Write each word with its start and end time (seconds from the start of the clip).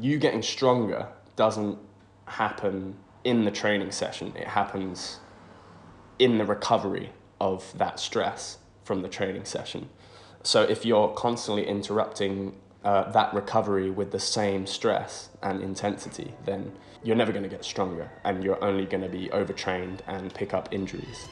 you 0.00 0.18
getting 0.18 0.42
stronger 0.42 1.08
doesn't 1.36 1.78
happen 2.26 2.96
in 3.22 3.44
the 3.44 3.50
training 3.50 3.90
session. 3.90 4.32
It 4.36 4.48
happens 4.48 5.20
in 6.18 6.38
the 6.38 6.44
recovery 6.44 7.12
of 7.40 7.76
that 7.78 7.98
stress 7.98 8.58
from 8.84 9.02
the 9.02 9.08
training 9.08 9.44
session. 9.44 9.88
So 10.42 10.62
if 10.62 10.84
you're 10.84 11.08
constantly 11.08 11.66
interrupting 11.66 12.54
uh, 12.84 13.10
that 13.12 13.32
recovery 13.32 13.90
with 13.90 14.12
the 14.12 14.20
same 14.20 14.66
stress 14.66 15.30
and 15.42 15.62
intensity, 15.62 16.34
then 16.44 16.72
you're 17.02 17.16
never 17.16 17.32
going 17.32 17.42
to 17.42 17.48
get 17.48 17.64
stronger 17.64 18.10
and 18.24 18.44
you're 18.44 18.62
only 18.62 18.84
going 18.84 19.02
to 19.02 19.08
be 19.08 19.30
overtrained 19.32 20.02
and 20.06 20.32
pick 20.34 20.52
up 20.52 20.68
injuries. 20.70 21.28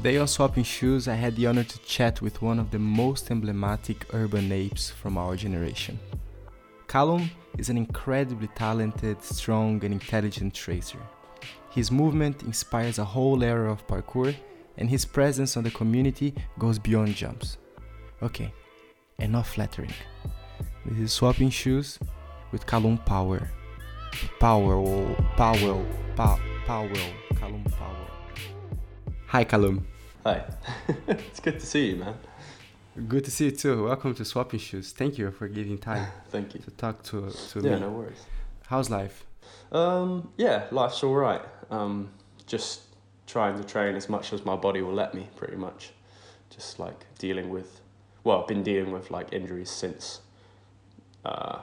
Today 0.00 0.16
on 0.16 0.28
Swapping 0.28 0.64
Shoes, 0.64 1.08
I 1.08 1.14
had 1.14 1.36
the 1.36 1.46
honor 1.46 1.62
to 1.62 1.78
chat 1.80 2.22
with 2.22 2.40
one 2.40 2.58
of 2.58 2.70
the 2.70 2.78
most 2.78 3.30
emblematic 3.30 4.06
urban 4.14 4.50
apes 4.50 4.88
from 4.88 5.18
our 5.18 5.36
generation. 5.36 6.00
Callum 6.88 7.30
is 7.58 7.68
an 7.68 7.76
incredibly 7.76 8.48
talented, 8.54 9.22
strong, 9.22 9.84
and 9.84 9.92
intelligent 9.92 10.54
traceur. 10.54 11.02
His 11.68 11.90
movement 11.90 12.44
inspires 12.44 12.98
a 12.98 13.04
whole 13.04 13.44
era 13.44 13.70
of 13.70 13.86
parkour, 13.86 14.34
and 14.78 14.88
his 14.88 15.04
presence 15.04 15.58
on 15.58 15.64
the 15.64 15.70
community 15.70 16.32
goes 16.58 16.78
beyond 16.78 17.14
jumps. 17.14 17.58
Okay, 18.22 18.54
enough 19.18 19.50
flattering. 19.52 19.92
This 20.86 20.98
is 20.98 21.12
Swapping 21.12 21.50
Shoes 21.50 21.98
with 22.52 22.66
Callum 22.66 22.96
Power. 22.96 23.50
Powell, 24.38 25.14
Powell, 25.36 25.84
pa- 26.16 26.40
Powell, 26.64 27.12
Callum 27.38 27.64
Powell. 27.64 28.09
Hi, 29.30 29.44
Callum. 29.44 29.86
Hi, 30.24 30.42
it's 31.08 31.40
good 31.40 31.60
to 31.60 31.66
see 31.66 31.90
you, 31.90 31.96
man. 31.96 32.14
Good 33.08 33.24
to 33.24 33.30
see 33.30 33.46
you 33.46 33.50
too. 33.52 33.84
Welcome 33.84 34.14
to 34.16 34.24
Swapping 34.24 34.58
Shoes. 34.60 34.92
Thank 34.92 35.18
you 35.18 35.30
for 35.30 35.48
giving 35.48 35.78
time 35.78 36.06
Thank 36.30 36.54
you. 36.54 36.60
to 36.60 36.70
talk 36.72 37.02
to, 37.04 37.30
to 37.30 37.60
Yeah, 37.60 37.74
me. 37.74 37.80
no 37.80 37.90
worries. 37.90 38.18
How's 38.66 38.90
life? 38.90 39.24
Um, 39.72 40.32
yeah, 40.36 40.64
life's 40.72 41.02
all 41.04 41.14
right. 41.14 41.42
Um, 41.70 42.10
just 42.46 42.80
trying 43.26 43.56
to 43.56 43.64
train 43.64 43.94
as 43.94 44.08
much 44.08 44.32
as 44.32 44.44
my 44.44 44.56
body 44.56 44.82
will 44.82 44.92
let 44.94 45.14
me, 45.14 45.28
pretty 45.36 45.56
much. 45.56 45.92
Just 46.50 46.80
like 46.80 47.06
dealing 47.18 47.50
with, 47.50 47.80
well, 48.24 48.42
I've 48.42 48.48
been 48.48 48.64
dealing 48.64 48.90
with 48.92 49.10
like 49.12 49.32
injuries 49.32 49.70
since, 49.70 50.20
uh, 51.24 51.60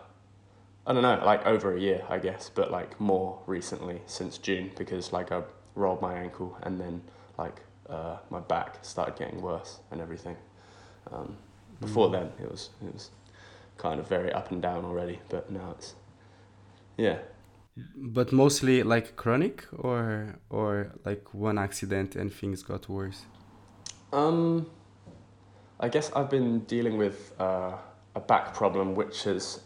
I 0.88 0.94
don't 0.94 1.02
know, 1.04 1.22
like 1.26 1.46
over 1.46 1.76
a 1.76 1.80
year, 1.80 2.04
I 2.10 2.20
guess, 2.20 2.50
but 2.54 2.72
like 2.72 3.00
more 3.02 3.40
recently 3.46 4.02
since 4.06 4.38
June 4.38 4.72
because 4.78 5.12
like 5.12 5.34
I 5.34 5.42
rolled 5.76 6.02
my 6.02 6.14
ankle 6.16 6.58
and 6.64 6.80
then 6.80 7.02
like 7.38 7.62
uh, 7.90 8.18
my 8.30 8.40
back 8.40 8.80
started 8.84 9.16
getting 9.18 9.42
worse 9.42 9.80
and 9.92 10.02
everything. 10.02 10.36
Um, 11.12 11.38
before 11.82 12.10
Mm. 12.10 12.12
then, 12.12 12.32
it 12.42 12.50
was 12.52 12.70
it 12.86 12.94
was 12.94 13.12
kind 13.78 14.00
of 14.00 14.08
very 14.08 14.32
up 14.34 14.52
and 14.52 14.62
down 14.62 14.86
already, 14.86 15.20
but 15.30 15.52
now 15.52 15.72
it's 15.78 15.96
yeah. 16.98 17.18
But 17.96 18.32
mostly 18.32 18.84
like 18.84 19.16
chronic 19.16 19.66
or 19.72 20.40
or 20.50 20.94
like 21.04 21.34
one 21.34 21.58
accident 21.58 22.16
and 22.16 22.32
things 22.34 22.64
got 22.64 22.88
worse. 22.88 23.26
Um, 24.14 24.68
I 25.80 25.90
guess 25.90 26.12
I've 26.14 26.30
been 26.30 26.62
dealing 26.62 26.98
with 26.98 27.34
uh, 27.40 27.74
a 28.16 28.20
back 28.20 28.54
problem, 28.54 28.96
which 28.96 29.24
has 29.24 29.62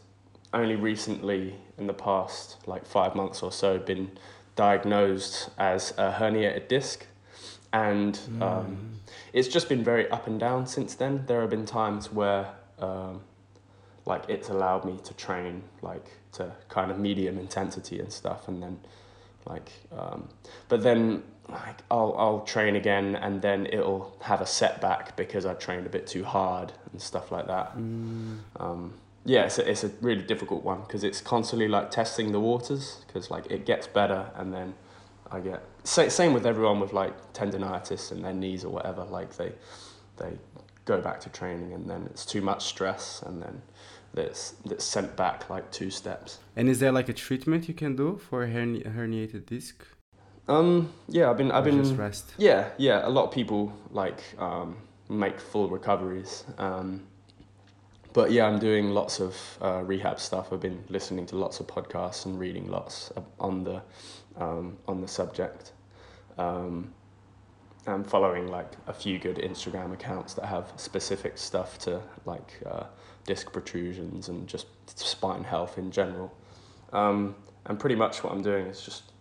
only 0.53 0.75
recently, 0.75 1.55
in 1.77 1.87
the 1.87 1.93
past 1.93 2.57
like 2.67 2.85
five 2.85 3.15
months 3.15 3.41
or 3.41 3.51
so, 3.51 3.79
been 3.79 4.11
diagnosed 4.55 5.49
as 5.57 5.91
a 5.97 6.11
herniated 6.11 6.67
disc, 6.67 7.05
and 7.73 8.19
um, 8.41 8.99
it's 9.33 9.47
just 9.47 9.69
been 9.69 9.83
very 9.83 10.09
up 10.09 10.27
and 10.27 10.39
down 10.39 10.67
since 10.67 10.95
then. 10.95 11.23
There 11.27 11.41
have 11.41 11.49
been 11.49 11.65
times 11.65 12.11
where, 12.11 12.47
um, 12.79 13.21
like, 14.05 14.23
it's 14.27 14.49
allowed 14.49 14.85
me 14.85 14.99
to 15.03 15.13
train 15.13 15.63
like 15.81 16.05
to 16.33 16.51
kind 16.69 16.91
of 16.91 16.99
medium 16.99 17.37
intensity 17.37 17.99
and 17.99 18.11
stuff, 18.11 18.47
and 18.47 18.61
then, 18.61 18.79
like, 19.45 19.71
um, 19.97 20.27
but 20.69 20.83
then 20.83 21.23
like 21.49 21.81
I'll 21.89 22.15
I'll 22.17 22.39
train 22.41 22.75
again, 22.75 23.15
and 23.15 23.41
then 23.41 23.65
it'll 23.67 24.15
have 24.21 24.41
a 24.41 24.45
setback 24.45 25.15
because 25.15 25.45
I 25.45 25.53
trained 25.53 25.85
a 25.85 25.89
bit 25.89 26.07
too 26.07 26.23
hard 26.23 26.73
and 26.91 27.01
stuff 27.01 27.31
like 27.31 27.47
that. 27.47 27.77
Mm. 27.77 28.39
Um, 28.59 28.93
yeah, 29.25 29.43
it's 29.43 29.59
a, 29.59 29.69
it's 29.69 29.83
a 29.83 29.91
really 30.01 30.23
difficult 30.23 30.63
one 30.63 30.81
because 30.81 31.03
it's 31.03 31.21
constantly 31.21 31.67
like 31.67 31.91
testing 31.91 32.31
the 32.31 32.39
waters 32.39 33.03
because 33.05 33.29
like 33.29 33.45
it 33.51 33.65
gets 33.65 33.85
better 33.85 34.31
and 34.35 34.53
then 34.53 34.73
I 35.31 35.39
get 35.39 35.63
sa- 35.83 36.09
same 36.09 36.33
with 36.33 36.45
everyone 36.45 36.79
with 36.79 36.93
like 36.93 37.33
tendonitis 37.33 38.11
and 38.11 38.23
their 38.23 38.33
knees 38.33 38.63
or 38.63 38.69
whatever 38.69 39.03
like 39.05 39.35
they 39.37 39.51
they 40.17 40.31
go 40.85 41.01
back 41.01 41.19
to 41.21 41.29
training 41.29 41.73
and 41.73 41.89
then 41.89 42.07
it's 42.07 42.25
too 42.25 42.41
much 42.41 42.65
stress 42.65 43.21
and 43.25 43.41
then 43.41 43.61
that's 44.13 44.51
that's 44.65 44.83
sent 44.83 45.15
back 45.15 45.49
like 45.49 45.71
two 45.71 45.89
steps. 45.89 46.39
And 46.55 46.67
is 46.69 46.79
there 46.79 46.91
like 46.91 47.09
a 47.09 47.13
treatment 47.13 47.67
you 47.67 47.73
can 47.73 47.95
do 47.95 48.17
for 48.17 48.45
herni- 48.47 48.85
herniated 48.95 49.45
disc? 49.45 49.85
Um 50.47 50.91
yeah, 51.07 51.29
I've 51.29 51.37
been 51.37 51.51
I've 51.51 51.65
Or 51.65 51.69
been 51.71 51.83
just 51.83 51.95
rest. 51.95 52.33
Yeah, 52.37 52.69
yeah. 52.77 53.07
A 53.07 53.09
lot 53.09 53.25
of 53.25 53.31
people 53.31 53.71
like 53.91 54.21
um, 54.39 54.75
make 55.07 55.39
full 55.39 55.69
recoveries. 55.69 56.43
Um, 56.57 57.03
but 58.13 58.31
yeah, 58.31 58.45
I'm 58.45 58.59
doing 58.59 58.89
lots 58.89 59.21
of 59.21 59.35
uh, 59.61 59.81
rehab 59.85 60.19
stuff. 60.19 60.51
I've 60.51 60.59
been 60.59 60.83
listening 60.89 61.25
to 61.27 61.37
lots 61.37 61.61
of 61.61 61.67
podcasts 61.67 62.25
and 62.25 62.37
reading 62.37 62.69
lots 62.69 63.13
on 63.39 63.63
the 63.63 63.81
um, 64.37 64.77
on 64.87 65.01
the 65.01 65.07
subject. 65.07 65.73
Um, 66.37 66.93
I'm 67.87 68.03
following 68.03 68.47
like 68.47 68.71
a 68.87 68.93
few 68.93 69.17
good 69.17 69.37
Instagram 69.37 69.91
accounts 69.93 70.33
that 70.35 70.45
have 70.45 70.71
specific 70.75 71.37
stuff 71.37 71.79
to 71.79 72.01
like 72.25 72.61
uh, 72.65 72.83
disc 73.25 73.51
protrusions 73.51 74.29
and 74.29 74.47
just 74.47 74.67
spine 74.99 75.43
health 75.43 75.77
in 75.77 75.91
general. 75.91 76.31
Um, 76.93 77.35
and 77.65 77.79
pretty 77.79 77.95
much 77.95 78.23
what 78.23 78.33
I'm 78.33 78.41
doing 78.43 78.67
is 78.67 78.81
just 78.81 79.11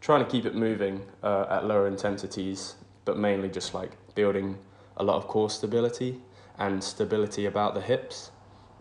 trying 0.00 0.24
to 0.24 0.30
keep 0.30 0.44
it 0.46 0.54
moving 0.54 1.02
uh, 1.22 1.46
at 1.50 1.66
lower 1.66 1.86
intensities, 1.88 2.76
but 3.04 3.18
mainly 3.18 3.48
just 3.48 3.74
like 3.74 3.92
building 4.14 4.56
a 4.96 5.04
lot 5.04 5.16
of 5.16 5.26
core 5.26 5.50
stability 5.50 6.20
and 6.58 6.82
stability 6.82 7.46
about 7.46 7.74
the 7.74 7.80
hips. 7.80 8.30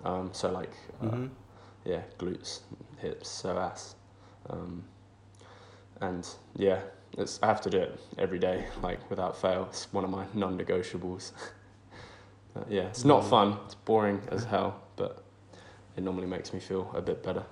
Um, 0.04 0.30
so 0.34 0.52
like, 0.52 0.72
uh, 1.02 1.06
Mhm. 1.06 1.30
yeah, 1.86 2.02
glutes, 2.18 2.62
hips, 2.98 3.28
psoas, 3.30 3.96
um, 4.50 4.84
and 6.02 6.28
yeah, 6.56 6.80
it's 7.18 7.40
I 7.44 7.48
have 7.48 7.62
to 7.62 7.70
do 7.70 7.78
it 7.80 8.00
every 8.18 8.40
day, 8.40 8.66
like 8.82 9.00
without 9.10 9.36
fail. 9.40 9.68
It's 9.70 9.92
one 9.94 10.04
of 10.04 10.10
my 10.10 10.26
non-negotiables. 10.34 11.32
Uh, 12.56 12.62
yeah, 12.68 12.82
it's 12.82 13.06
not 13.06 13.22
Mm. 13.24 13.30
fun. 13.30 13.58
It's 13.66 13.76
boring 13.76 14.20
as 14.32 14.44
hell, 14.44 14.82
but 14.96 15.24
it 15.96 16.04
normally 16.04 16.26
makes 16.26 16.52
me 16.52 16.60
feel 16.60 16.90
a 16.96 17.02
bit 17.02 17.22
better. 17.22 17.44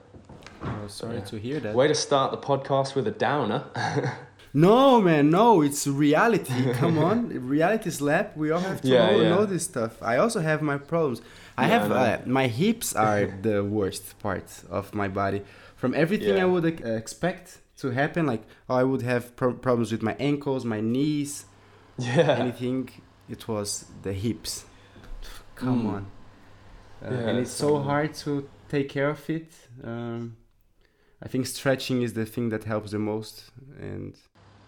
Oh, 0.63 0.87
sorry 0.87 1.17
Yeah. 1.17 1.23
to 1.25 1.37
hear 1.37 1.59
that. 1.59 1.75
Way 1.75 1.87
to 1.87 1.93
start 1.93 2.31
the 2.31 2.37
podcast 2.37 2.95
with 2.95 3.07
a 3.07 3.11
downer. 3.11 3.63
No, 4.53 4.99
man, 5.01 5.29
no, 5.29 5.61
it's 5.61 5.85
reality. 5.85 6.73
Come 6.73 6.97
on, 7.09 7.29
reality 7.47 7.91
slap. 7.91 8.35
We 8.35 8.49
all 8.49 8.61
have 8.61 8.81
to 8.81 8.87
Yeah, 8.87 9.11
know, 9.11 9.21
yeah. 9.21 9.29
know 9.29 9.45
this 9.45 9.65
stuff. 9.65 10.01
I 10.01 10.17
also 10.17 10.39
have 10.39 10.63
my 10.63 10.77
problems. 10.79 11.21
I 11.57 11.65
have 11.67 11.91
uh, 11.91 12.17
my 12.25 12.47
hips 12.47 12.95
are 12.95 13.27
the 13.41 13.63
worst 13.63 14.17
part 14.19 14.63
of 14.69 14.95
my 14.95 15.07
body. 15.09 15.41
From 15.75 15.93
everything 15.93 16.39
I 16.39 16.45
would 16.45 16.65
uh, 16.65 16.89
expect 17.01 17.59
to 17.77 17.91
happen, 17.91 18.25
like 18.25 18.43
I 18.69 18.83
would 18.83 19.01
have 19.03 19.35
pro- 19.35 19.53
problems 19.53 19.91
with 19.91 20.01
my 20.01 20.15
ankles, 20.19 20.65
my 20.65 20.81
knees, 20.81 21.45
yeah. 21.97 22.37
anything. 22.39 22.89
It 23.29 23.47
was 23.47 23.85
the 24.03 24.13
hips. 24.13 24.65
Come 25.55 25.83
Mm. 25.83 25.93
on. 25.95 26.05
Uh, 27.03 27.11
Yeah, 27.11 27.27
and 27.29 27.37
it's 27.39 27.51
so 27.51 27.67
so- 27.69 27.79
hard 27.79 28.13
to 28.25 28.47
take 28.69 28.89
care 28.89 29.09
of 29.09 29.29
it. 29.29 29.51
Um, 29.83 30.35
I 31.21 31.27
think 31.27 31.45
stretching 31.47 32.01
is 32.03 32.13
the 32.13 32.25
thing 32.25 32.49
that 32.49 32.63
helps 32.65 32.91
the 32.91 32.99
most, 32.99 33.51
and 33.79 34.13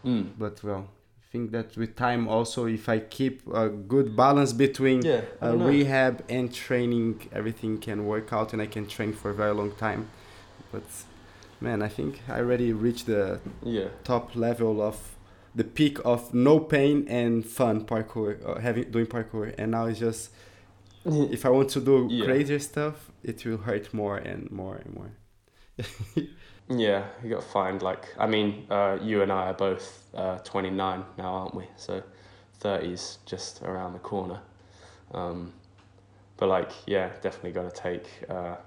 Mm. 0.05 0.27
but 0.37 0.63
well 0.63 0.85
i 1.21 1.25
think 1.31 1.51
that 1.51 1.75
with 1.77 1.93
time 1.97 2.27
also 2.29 2.65
if 2.67 2.87
i 2.87 2.97
keep 2.99 3.35
a 3.53 3.67
good 3.67 4.15
balance 4.15 4.53
between 4.53 5.01
Yeah. 5.03 5.21
Uh, 5.43 5.57
rehab 5.57 6.23
and 6.29 6.51
training 6.53 7.27
everything 7.33 7.79
can 7.79 8.05
work 8.05 8.31
out 8.31 8.53
and 8.53 8.61
i 8.61 8.65
can 8.75 8.85
train 8.87 9.11
for 9.13 9.29
a 9.31 9.33
very 9.33 9.53
long 9.53 9.71
time 9.87 10.07
but 10.71 10.83
man 11.61 11.81
i 11.81 11.87
think 11.87 12.21
i 12.29 12.39
already 12.39 12.73
reached 12.73 13.05
the 13.05 13.39
Yeah. 13.63 13.89
top 14.03 14.35
level 14.35 14.81
of 14.81 15.15
the 15.55 15.63
peak 15.63 15.99
of 16.05 16.33
no 16.33 16.59
pain 16.59 17.05
and 17.07 17.45
fun 17.45 17.85
parkour 17.85 18.37
uh, 18.45 18.59
having 18.59 18.91
doing 18.91 19.07
parkour 19.07 19.53
and 19.57 19.71
now 19.71 19.85
it's 19.85 19.99
just 19.99 20.31
if 21.05 21.45
i 21.45 21.49
want 21.49 21.69
to 21.69 21.81
do 21.81 22.07
Yeah. 22.09 22.25
crazier 22.25 22.59
stuff 22.59 23.11
it 23.23 23.45
will 23.45 23.57
hurt 23.57 23.93
more 23.93 24.17
and 24.17 24.51
more 24.51 24.75
and 24.75 24.93
more 24.95 25.11
Yeah, 26.71 27.05
you 27.23 27.31
got 27.31 27.41
to 27.41 27.47
find 27.47 27.81
like 27.81 28.13
I 28.19 28.27
mean, 28.27 28.67
uh, 28.69 28.99
you 29.01 29.23
and 29.23 29.31
I 29.31 29.47
are 29.49 29.53
both 29.55 30.03
uh, 30.13 30.37
29 30.39 31.03
now, 31.17 31.33
aren't 31.33 31.55
we? 31.55 31.63
So 31.77 32.03
30's 32.61 33.17
just 33.25 33.63
around 33.63 33.93
the 33.93 33.99
corner. 33.99 34.39
Um, 35.11 35.51
but 36.37 36.47
like, 36.47 36.71
yeah, 36.85 37.09
definitely 37.23 37.53
got 37.53 37.73
to 37.73 37.81
take 37.81 38.05
uh, 38.29 38.57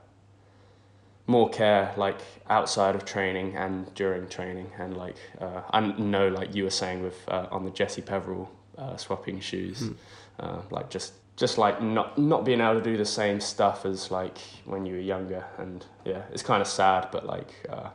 more 1.36 1.48
care 1.48 1.92
like 1.96 2.20
outside 2.58 2.94
of 2.94 3.02
training 3.04 3.56
and 3.56 3.92
during 3.94 4.28
training, 4.28 4.68
and 4.78 4.96
like 5.04 5.16
uh, 5.40 5.62
I 5.70 5.80
know 6.12 6.28
like 6.28 6.54
you 6.56 6.64
were 6.64 6.76
saying 6.82 7.02
with 7.02 7.18
uh, 7.28 7.46
on 7.56 7.64
the 7.64 7.70
Jesse 7.70 8.02
Peveril 8.02 8.50
uh, 8.78 8.96
swapping 8.96 9.40
shoes, 9.40 9.90
uh, 10.38 10.60
like 10.70 10.88
just 10.90 11.12
just 11.36 11.58
like 11.58 11.82
not 11.82 12.18
not 12.18 12.44
being 12.44 12.60
able 12.60 12.74
to 12.74 12.82
do 12.82 12.96
the 12.96 13.10
same 13.20 13.40
stuff 13.40 13.86
as 13.86 14.10
like 14.10 14.38
when 14.64 14.84
you 14.86 14.94
were 14.94 15.00
younger 15.00 15.44
and 15.58 15.86
yeah 16.04 16.22
it's 16.32 16.42
kind 16.42 16.60
of 16.60 16.68
sad 16.68 17.08
but 17.10 17.24
like 17.26 17.50
uh, 17.70 17.90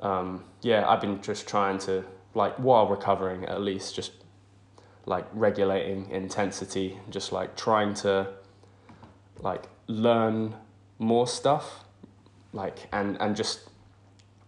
um, 0.00 0.44
yeah 0.62 0.88
I've 0.88 1.00
been 1.00 1.20
just 1.22 1.48
trying 1.48 1.78
to 1.80 2.04
like 2.34 2.54
while 2.56 2.86
recovering 2.86 3.44
at 3.46 3.60
least 3.60 3.96
just 3.96 4.12
like 5.06 5.26
regulating 5.32 6.08
intensity 6.10 6.98
just 7.10 7.32
like 7.32 7.56
trying 7.56 7.94
to 7.94 8.28
like 9.40 9.64
learn 9.88 10.54
more 10.98 11.26
stuff 11.26 11.85
like 12.56 12.88
and 12.92 13.16
and 13.20 13.36
just 13.36 13.60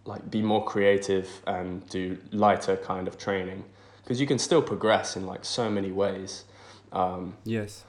like 0.05 0.29
be 0.29 0.41
more 0.41 0.63
creative 0.65 1.27
and 1.45 1.87
do 1.89 2.17
lighter 2.31 2.75
kind 2.77 3.07
of 3.07 3.17
training 3.17 3.63
because 4.03 4.19
you 4.19 4.27
can 4.27 4.39
still 4.39 4.61
progress 4.61 5.15
in 5.15 5.25
like 5.25 5.45
so 5.45 5.69
many 5.69 5.91
ways 5.91 6.45
um, 6.91 7.37
yes 7.43 7.85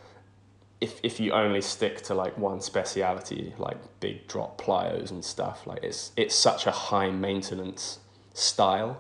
if 0.80 0.98
if 1.02 1.20
you 1.20 1.32
only 1.32 1.60
stick 1.60 2.00
to 2.02 2.14
like 2.14 2.36
one 2.38 2.60
speciality, 2.60 3.54
like 3.58 3.76
big 4.00 4.26
drop 4.26 4.60
plyos 4.60 5.10
and 5.10 5.24
stuff, 5.24 5.66
like 5.66 5.82
it's 5.82 6.12
it's 6.16 6.34
such 6.34 6.66
a 6.66 6.70
high 6.70 7.10
maintenance 7.10 7.98
style, 8.32 8.98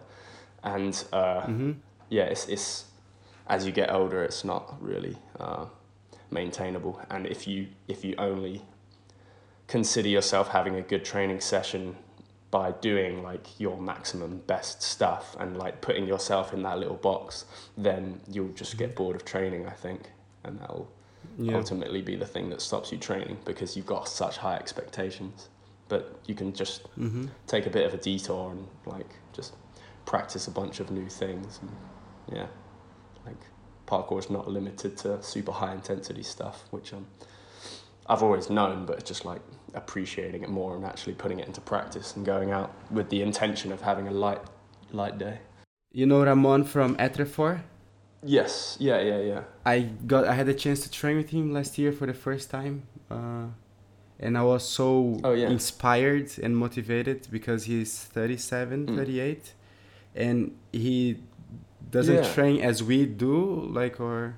and 0.62 1.04
uh, 1.12 1.42
mm-hmm. 1.42 1.72
yeah, 2.10 2.24
it's 2.24 2.46
it's 2.48 2.84
as 3.46 3.66
you 3.66 3.72
get 3.72 3.90
older, 3.90 4.22
it's 4.22 4.44
not 4.44 4.76
really 4.80 5.16
uh, 5.38 5.66
maintainable. 6.30 7.00
And 7.08 7.26
if 7.26 7.48
you 7.48 7.68
if 7.88 8.04
you 8.04 8.14
only 8.18 8.62
consider 9.70 10.08
yourself 10.08 10.48
having 10.48 10.74
a 10.74 10.82
good 10.82 11.04
training 11.04 11.40
session 11.40 11.94
by 12.50 12.72
doing 12.72 13.22
like 13.22 13.46
your 13.60 13.80
maximum 13.80 14.38
best 14.48 14.82
stuff 14.82 15.36
and 15.38 15.56
like 15.56 15.80
putting 15.80 16.06
yourself 16.06 16.52
in 16.52 16.60
that 16.64 16.76
little 16.76 16.96
box, 16.96 17.44
then 17.78 18.20
you'll 18.28 18.52
just 18.52 18.76
get 18.76 18.96
bored 18.96 19.14
of 19.14 19.24
training, 19.24 19.66
I 19.68 19.70
think, 19.70 20.10
and 20.42 20.58
that'll 20.58 20.90
yeah. 21.38 21.54
ultimately 21.54 22.02
be 22.02 22.16
the 22.16 22.26
thing 22.26 22.50
that 22.50 22.60
stops 22.60 22.90
you 22.90 22.98
training 22.98 23.38
because 23.44 23.76
you've 23.76 23.86
got 23.86 24.08
such 24.08 24.38
high 24.38 24.56
expectations. 24.56 25.48
But 25.88 26.18
you 26.26 26.34
can 26.34 26.52
just 26.52 26.82
mm-hmm. 26.98 27.26
take 27.46 27.66
a 27.66 27.70
bit 27.70 27.86
of 27.86 27.94
a 27.94 27.98
detour 27.98 28.50
and 28.50 28.66
like 28.86 29.14
just 29.32 29.54
practice 30.04 30.48
a 30.48 30.50
bunch 30.50 30.80
of 30.80 30.90
new 30.90 31.08
things. 31.08 31.60
And, 31.62 31.70
yeah, 32.32 32.46
like 33.24 33.40
parkour 33.86 34.18
is 34.18 34.30
not 34.30 34.48
limited 34.48 34.96
to 34.98 35.22
super 35.22 35.52
high 35.52 35.72
intensity 35.72 36.24
stuff, 36.24 36.64
which 36.72 36.92
um, 36.92 37.06
I've 38.10 38.24
always 38.24 38.50
known, 38.50 38.86
but 38.86 38.98
it's 38.98 39.08
just 39.08 39.24
like 39.24 39.40
appreciating 39.74 40.42
it 40.42 40.50
more 40.50 40.74
and 40.76 40.84
actually 40.84 41.14
putting 41.14 41.38
it 41.38 41.46
into 41.46 41.60
practice 41.60 42.16
and 42.16 42.26
going 42.26 42.50
out 42.50 42.74
with 42.90 43.08
the 43.08 43.22
intention 43.22 43.70
of 43.70 43.80
having 43.80 44.08
a 44.08 44.10
light 44.10 44.42
light 44.90 45.16
day. 45.16 45.38
You 45.92 46.06
know 46.06 46.24
Ramon 46.24 46.64
from 46.64 46.96
Etrefor? 46.96 47.62
Yes. 48.24 48.76
Yeah. 48.80 49.00
Yeah. 49.00 49.20
Yeah. 49.20 49.42
I 49.64 49.80
got. 50.12 50.26
I 50.26 50.34
had 50.34 50.48
a 50.48 50.54
chance 50.54 50.80
to 50.80 50.90
train 50.90 51.16
with 51.16 51.30
him 51.30 51.52
last 51.52 51.78
year 51.78 51.92
for 51.92 52.06
the 52.06 52.18
first 52.26 52.50
time, 52.50 52.82
uh, 53.10 53.46
and 54.18 54.36
I 54.36 54.42
was 54.42 54.68
so 54.68 55.20
oh, 55.22 55.32
yeah. 55.32 55.48
inspired 55.48 56.30
and 56.42 56.56
motivated 56.56 57.28
because 57.30 57.64
he's 57.64 57.96
37, 57.96 58.86
mm. 58.86 58.96
38, 58.96 59.54
and 60.16 60.56
he 60.72 61.22
doesn't 61.90 62.24
yeah. 62.24 62.32
train 62.34 62.60
as 62.60 62.82
we 62.82 63.06
do, 63.06 63.36
like 63.72 64.00
or 64.00 64.36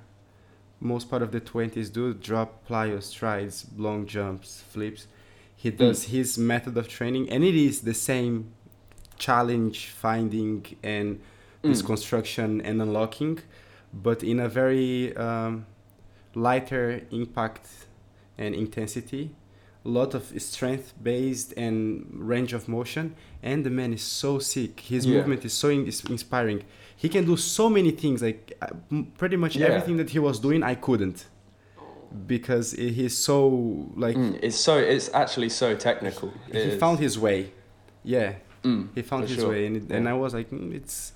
most 0.82 1.08
part 1.10 1.22
of 1.22 1.30
the 1.32 1.40
twenties 1.40 1.90
do. 1.90 2.14
Drop 2.14 2.66
plyos, 2.68 3.04
strides, 3.04 3.66
long 3.76 4.06
jumps, 4.06 4.62
flips. 4.70 5.06
He 5.56 5.70
mm. 5.70 5.76
does 5.76 6.06
mm. 6.06 6.08
his 6.08 6.38
method 6.38 6.76
of 6.76 6.88
training, 6.88 7.30
and 7.30 7.44
it 7.44 7.54
is 7.54 7.82
the 7.82 7.94
same 7.94 8.52
challenge 9.18 9.88
finding 9.88 10.66
and 10.82 11.20
mm. 11.62 11.86
construction 11.86 12.60
and 12.60 12.82
unlocking 12.82 13.38
but 13.92 14.22
in 14.22 14.40
a 14.40 14.48
very 14.48 15.14
um, 15.16 15.66
lighter 16.34 17.02
impact 17.10 17.66
and 18.38 18.54
intensity 18.54 19.30
a 19.84 19.88
lot 19.88 20.14
of 20.14 20.32
strength 20.40 20.94
based 21.02 21.52
and 21.56 22.06
range 22.12 22.52
of 22.52 22.68
motion 22.68 23.14
and 23.42 23.64
the 23.64 23.70
man 23.70 23.92
is 23.92 24.02
so 24.02 24.38
sick 24.38 24.80
his 24.80 25.06
yeah. 25.06 25.16
movement 25.16 25.44
is 25.44 25.52
so 25.52 25.68
in- 25.68 25.86
inspiring 26.08 26.62
he 26.96 27.08
can 27.08 27.24
do 27.24 27.36
so 27.36 27.68
many 27.68 27.90
things 27.90 28.22
like 28.22 28.52
uh, 28.62 28.66
pretty 29.18 29.36
much 29.36 29.56
yeah. 29.56 29.66
everything 29.66 29.96
that 29.96 30.10
he 30.10 30.18
was 30.18 30.38
doing 30.38 30.62
i 30.62 30.74
couldn't 30.74 31.26
because 32.26 32.72
he's 32.72 33.16
so 33.16 33.88
like 33.96 34.16
mm, 34.16 34.38
it's 34.42 34.56
so 34.56 34.76
it's 34.76 35.12
actually 35.14 35.48
so 35.48 35.74
technical 35.74 36.32
he 36.52 36.70
found 36.78 36.98
his 36.98 37.18
way 37.18 37.50
yeah 38.04 38.34
mm, 38.62 38.86
he 38.94 39.02
found 39.02 39.26
his 39.28 39.38
sure. 39.38 39.50
way 39.50 39.66
and, 39.66 39.76
it, 39.78 39.84
yeah. 39.88 39.96
and 39.96 40.08
i 40.08 40.12
was 40.12 40.34
like 40.34 40.50
mm, 40.50 40.74
it's 40.74 41.12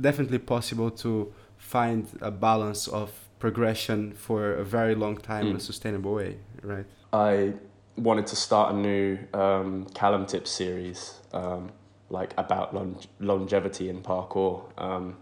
definitely 0.00 0.38
possible 0.38 0.90
to 0.90 1.32
find 1.58 2.08
a 2.20 2.30
balance 2.30 2.88
of 2.88 3.28
progression 3.38 4.12
for 4.12 4.52
a 4.52 4.64
very 4.64 4.94
long 4.94 5.16
time 5.16 5.44
mm. 5.44 5.50
in 5.50 5.56
a 5.56 5.58
hmm. 5.58 5.64
sustainable 5.70 6.14
way, 6.14 6.36
right? 6.62 6.86
I 7.12 7.54
wanted 7.98 8.26
to 8.28 8.36
start 8.36 8.74
a 8.74 8.76
new 8.76 9.18
um, 9.34 9.86
Callum 9.94 10.26
Tips 10.26 10.50
series, 10.50 11.14
um, 11.32 11.70
like 12.10 12.32
about 12.38 12.74
long- 12.74 13.00
longevity 13.20 13.88
in 13.88 14.02
parkour, 14.02 14.62
um, 14.78 15.16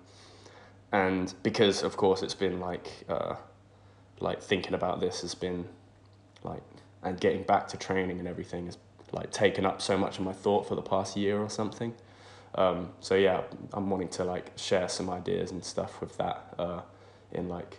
and 0.93 1.33
because 1.43 1.83
of 1.83 1.97
course 1.97 2.23
it's 2.23 2.35
been 2.35 2.61
like 2.61 3.05
uh, 3.09 3.35
like 4.21 4.43
thinking 4.43 4.75
about 4.75 5.01
this 5.01 5.23
has 5.23 5.35
been 5.35 5.67
like 6.43 6.63
and 7.03 7.21
getting 7.21 7.43
back 7.43 7.69
to 7.69 7.77
training 7.77 8.19
and 8.19 8.29
everything 8.29 8.67
has 8.67 8.79
like 9.13 9.31
taken 9.31 9.65
up 9.65 9.81
so 9.81 9.97
much 9.97 10.19
of 10.19 10.25
my 10.25 10.33
thought 10.33 10.67
for 10.67 10.75
the 10.75 10.83
past 10.83 11.17
year 11.17 11.39
or 11.39 11.49
something. 11.49 11.95
Um, 12.55 12.91
so 13.01 13.15
yeah, 13.15 13.43
I'm 13.73 13.91
wanting 13.91 14.09
to 14.11 14.25
like 14.25 14.53
share 14.57 14.89
some 14.89 15.11
ideas 15.11 15.51
and 15.51 15.65
stuff 15.65 16.01
with 16.01 16.17
that 16.17 16.55
uh, 16.59 16.81
in 17.33 17.49
like 17.49 17.79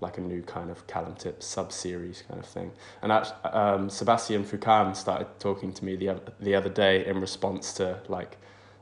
like 0.00 0.18
a 0.18 0.20
new 0.20 0.42
kind 0.42 0.70
of 0.70 0.86
Callum 0.86 1.14
Tips 1.14 1.46
sub 1.46 1.72
series 1.72 2.22
kind 2.28 2.40
of 2.40 2.46
thing. 2.46 2.70
And 3.02 3.12
actually, 3.12 3.36
um, 3.44 3.90
Sebastian 3.90 4.44
Foucan 4.44 4.94
started 4.94 5.26
talking 5.38 5.72
to 5.72 5.84
me 5.84 5.96
the 5.96 6.10
other, 6.10 6.32
the 6.40 6.54
other 6.54 6.70
day 6.70 7.06
in 7.06 7.20
response 7.20 7.72
to 7.74 8.00
like 8.08 8.36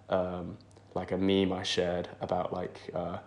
um, 0.09 0.59
like 0.95 1.13
a 1.13 1.17
meme 1.19 1.53
I 1.53 1.63
shared 1.63 2.09
about 2.21 2.53
like 2.53 2.81
uh, 2.95 3.19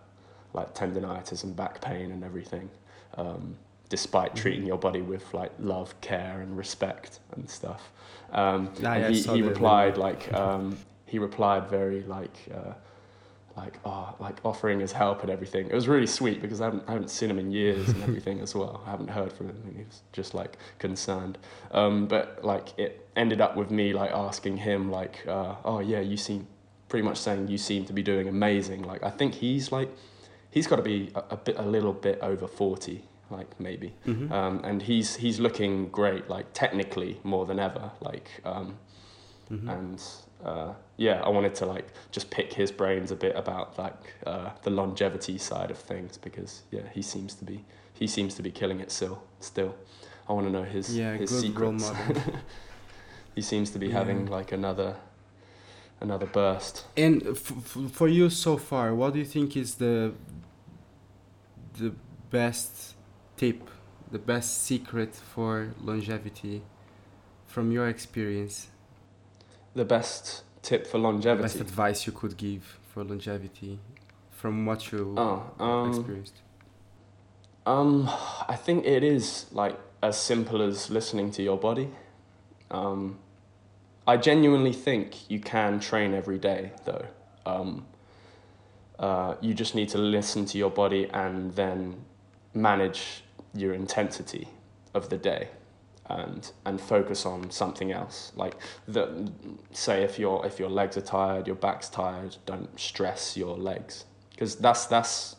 like 0.54 0.74
tendonitis 0.74 1.44
and 1.44 1.56
back 1.56 1.82
pain 1.82 2.12
and 2.12 2.24
everything. 2.24 2.70
Um, 3.16 3.58
despite 3.90 4.34
mm-hmm. 4.34 4.42
treating 4.42 4.66
your 4.66 4.78
body 4.78 5.02
with 5.02 5.34
like 5.34 5.52
love, 5.60 6.00
care, 6.02 6.42
and 6.42 6.56
respect 6.56 7.20
and 7.32 7.50
stuff. 7.50 7.92
Um, 8.32 8.72
nah, 8.80 8.94
and 8.94 9.16
yeah, 9.16 9.34
he, 9.34 9.38
he 9.38 9.42
replied 9.42 9.98
like, 9.98 10.32
um, 10.34 10.78
he 11.06 11.18
replied 11.18 11.68
very 11.70 12.04
like 12.04 12.38
uh, 12.54 12.74
like 13.60 13.80
oh 13.86 14.16
like 14.20 14.38
offering 14.44 14.80
his 14.80 14.92
help 14.92 15.22
and 15.22 15.30
everything. 15.30 15.68
It 15.68 15.74
was 15.74 15.88
really 15.88 16.08
sweet 16.08 16.42
because 16.42 16.62
I 16.62 16.66
haven't, 16.66 16.84
I 16.88 16.92
haven't 16.94 17.10
seen 17.10 17.30
him 17.30 17.40
in 17.40 17.52
years 17.52 17.90
and 17.90 18.02
everything 18.04 18.40
as 18.40 18.56
well. 18.56 18.82
I 18.86 18.92
haven't 18.92 19.10
heard 19.10 19.32
from 19.34 19.50
him. 19.50 19.62
And 19.66 19.78
he 19.78 19.84
was 19.84 20.02
just 20.14 20.34
like 20.34 20.58
concerned. 20.78 21.38
Um, 21.72 22.08
but 22.08 22.44
like 22.44 22.68
it 22.78 23.08
ended 23.16 23.42
up 23.42 23.56
with 23.56 23.72
me 23.72 23.94
like 23.94 24.12
asking 24.12 24.58
him 24.58 24.90
like 24.90 25.26
uh, 25.28 25.56
oh 25.66 25.80
yeah 25.80 26.00
you 26.00 26.18
seem 26.18 26.48
pretty 26.88 27.06
much 27.06 27.18
saying 27.18 27.48
you 27.48 27.58
seem 27.58 27.86
to 27.86 27.94
be 27.94 28.04
doing 28.04 28.28
amazing. 28.28 28.84
Like 28.84 29.04
I 29.04 29.10
think 29.10 29.36
he's 29.36 29.72
like 29.72 29.90
he's 30.52 30.68
got 30.68 30.78
to 30.78 30.82
be 30.82 31.12
a, 31.16 31.24
a, 31.32 31.38
bit 31.38 31.58
a 31.58 31.68
little 31.76 31.94
bit 31.94 32.20
over 32.22 32.48
forty 32.48 33.04
like 33.32 33.60
maybe 33.60 33.94
mm-hmm. 34.08 34.32
um, 34.34 34.62
and 34.64 34.82
he's 34.82 35.18
he's 35.18 35.40
looking 35.40 35.88
great 35.90 36.28
like 36.30 36.48
technically 36.54 37.20
more 37.24 37.46
than 37.46 37.60
ever 37.60 37.92
like 38.02 38.28
um, 38.44 38.76
mm-hmm. 39.52 39.70
and 39.70 40.04
uh, 40.44 40.74
yeah, 40.98 41.22
I 41.22 41.30
wanted 41.30 41.56
to 41.56 41.66
like 41.66 41.88
just 42.12 42.30
pick 42.30 42.54
his 42.54 42.72
brains 42.72 43.12
a 43.12 43.16
bit 43.16 43.36
about 43.36 43.78
like 43.78 44.14
uh, 44.26 44.52
the 44.64 44.70
longevity 44.70 45.38
side 45.38 45.72
of 45.72 45.78
things 45.78 46.18
because 46.18 46.64
yeah, 46.72 46.88
he 46.94 47.02
seems 47.02 47.34
to 47.36 47.46
be 47.46 47.66
he 47.94 48.08
seems 48.08 48.36
to 48.36 48.42
be 48.42 48.52
killing 48.52 48.80
it 48.80 48.92
still. 48.92 49.22
Still, 49.40 49.76
I 50.28 50.34
want 50.34 50.48
to 50.48 50.52
know 50.52 50.64
his 50.64 50.98
yeah, 50.98 51.16
his 51.16 51.32
good 51.32 51.42
secrets. 51.42 51.92
he 53.36 53.42
seems 53.42 53.72
to 53.72 53.80
be 53.80 53.88
yeah. 53.88 53.94
having 53.94 54.28
like 54.28 54.52
another 54.52 54.96
another 56.00 56.26
burst. 56.26 56.86
And 56.96 57.22
f- 57.28 57.52
f- 57.52 57.92
for 57.92 58.08
you 58.08 58.30
so 58.30 58.58
far, 58.58 58.96
what 58.96 59.14
do 59.14 59.20
you 59.20 59.26
think 59.26 59.58
is 59.58 59.76
the 59.76 60.14
the 61.78 61.94
best 62.30 62.96
tip, 63.36 63.70
the 64.12 64.20
best 64.20 64.64
secret 64.64 65.16
for 65.16 65.74
longevity 65.82 66.62
from 67.46 67.72
your 67.72 67.90
experience? 67.90 68.68
The 69.76 69.86
best 69.86 70.44
tip 70.62 70.88
for 70.88 70.98
longevity? 70.98 71.44
Best 71.44 71.60
advice 71.60 72.06
you 72.06 72.14
could 72.14 72.38
give 72.38 72.80
for 72.94 73.04
longevity 73.04 73.80
from 74.32 74.66
what 74.66 74.92
you 74.92 75.16
oh, 75.18 75.52
um, 75.60 75.90
experienced? 75.90 76.36
Um, 77.66 78.10
I 78.48 78.56
think 78.56 78.86
it 78.86 79.04
is 79.04 79.46
like 79.52 79.78
as 80.02 80.18
simple 80.18 80.62
as 80.62 80.90
listening 80.90 81.32
to 81.32 81.44
your 81.44 81.58
body. 81.58 81.90
Um, 82.72 83.20
I 84.08 84.18
genuinely 84.18 84.74
think 84.74 85.30
you 85.30 85.40
can 85.40 85.80
train 85.80 86.14
every 86.14 86.40
day, 86.40 86.72
though. 86.86 87.06
Um, 87.46 87.86
uh, 88.98 89.36
you 89.42 89.54
just 89.54 89.76
need 89.76 89.90
to 89.90 89.98
listen 89.98 90.46
to 90.46 90.58
your 90.58 90.72
body 90.72 91.10
and 91.14 91.54
then 91.56 92.06
manage 92.54 93.24
your 93.54 93.74
intensity 93.74 94.48
of 94.94 95.10
the 95.10 95.18
day 95.18 95.50
and 96.10 96.52
and 96.66 96.82
focus 96.82 97.26
on 97.26 97.50
something 97.52 97.92
else. 97.92 98.32
Like 98.36 98.56
the 98.88 99.32
say 99.72 100.04
if 100.04 100.18
your 100.20 100.46
if 100.46 100.60
your 100.60 100.70
legs 100.70 100.98
are 100.98 101.02
tired, 101.02 101.48
your 101.48 101.56
back's 101.56 101.90
tired, 101.90 102.38
don't 102.46 102.80
stress 102.80 103.38
your 103.38 103.58
legs 103.58 104.06
because 104.32 104.56
that's 104.56 104.86
that's 104.86 105.36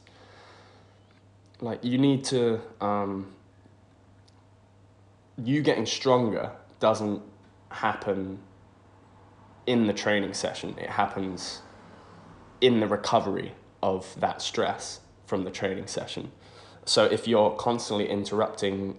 like 1.61 1.85
you 1.85 1.99
need 1.99 2.25
to 2.25 2.61
um, 2.81 3.33
you 5.45 5.63
getting 5.63 5.87
stronger 5.87 6.53
doesn't 6.79 7.23
happen 7.71 8.39
in 9.67 9.87
the 9.87 9.93
training 9.93 10.35
session. 10.35 10.75
It 10.79 10.91
happens 10.91 11.63
in 12.61 12.81
the 12.81 12.87
recovery 12.87 13.53
of 13.83 14.15
that 14.19 14.43
stress 14.43 15.01
from 15.27 15.45
the 15.45 15.51
training 15.51 15.87
session. 15.87 16.33
So 16.85 17.05
if 17.05 17.29
you're 17.29 17.51
constantly 17.51 18.09
interrupting 18.09 18.97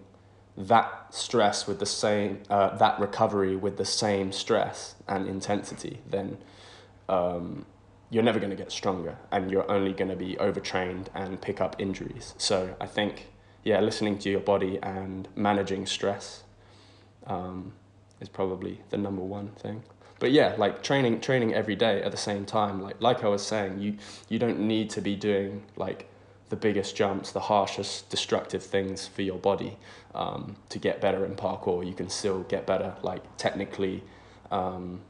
that 0.57 1.13
stress 1.13 1.67
with 1.67 1.79
the 1.79 1.85
same, 1.85 2.41
uh, 2.49 2.75
that 2.77 2.99
recovery 2.99 3.55
with 3.55 3.77
the 3.77 3.85
same 3.85 4.31
stress 4.31 4.95
and 5.07 5.27
intensity, 5.27 5.99
then 6.09 6.37
um, 7.09 7.65
you're 8.09 8.23
never 8.23 8.39
going 8.39 8.49
to 8.49 8.55
get 8.55 8.71
stronger 8.71 9.17
and 9.31 9.49
you're 9.49 9.69
only 9.71 9.93
going 9.93 10.09
to 10.09 10.15
be 10.15 10.37
overtrained 10.39 11.09
and 11.15 11.41
pick 11.41 11.61
up 11.61 11.75
injuries. 11.79 12.33
So 12.37 12.75
I 12.81 12.85
think, 12.85 13.29
yeah, 13.63 13.79
listening 13.79 14.19
to 14.19 14.29
your 14.29 14.41
body 14.41 14.77
and 14.83 15.27
managing 15.35 15.85
stress 15.85 16.43
um, 17.25 17.73
is 18.19 18.29
probably 18.29 18.81
the 18.89 18.97
number 18.97 19.21
one 19.21 19.49
thing 19.51 19.83
but 20.21 20.31
yeah, 20.31 20.53
like 20.59 20.83
training 20.83 21.19
training 21.19 21.55
every 21.55 21.75
day 21.75 22.03
at 22.03 22.11
the 22.11 22.17
same 22.17 22.45
time. 22.45 22.79
Like 22.79 23.01
like 23.01 23.23
I 23.23 23.27
was 23.27 23.43
saying, 23.43 23.79
you 23.79 23.97
you 24.29 24.37
don't 24.37 24.59
need 24.59 24.91
to 24.91 25.01
be 25.01 25.15
doing 25.15 25.63
like 25.75 26.10
the 26.51 26.55
biggest 26.57 26.95
jumps, 26.95 27.31
the 27.31 27.39
harshest 27.39 28.09
destructive 28.09 28.61
things 28.61 29.07
for 29.07 29.23
your 29.23 29.39
body 29.39 29.77
um, 30.13 30.57
to 30.69 30.77
get 30.77 31.01
better 31.01 31.25
in 31.25 31.33
parkour. 31.35 31.87
You 31.87 31.93
can 31.93 32.09
still 32.09 32.43
get 32.43 32.67
better 32.67 32.93
like 33.01 33.23
technically. 33.37 34.03
Um, 34.51 35.01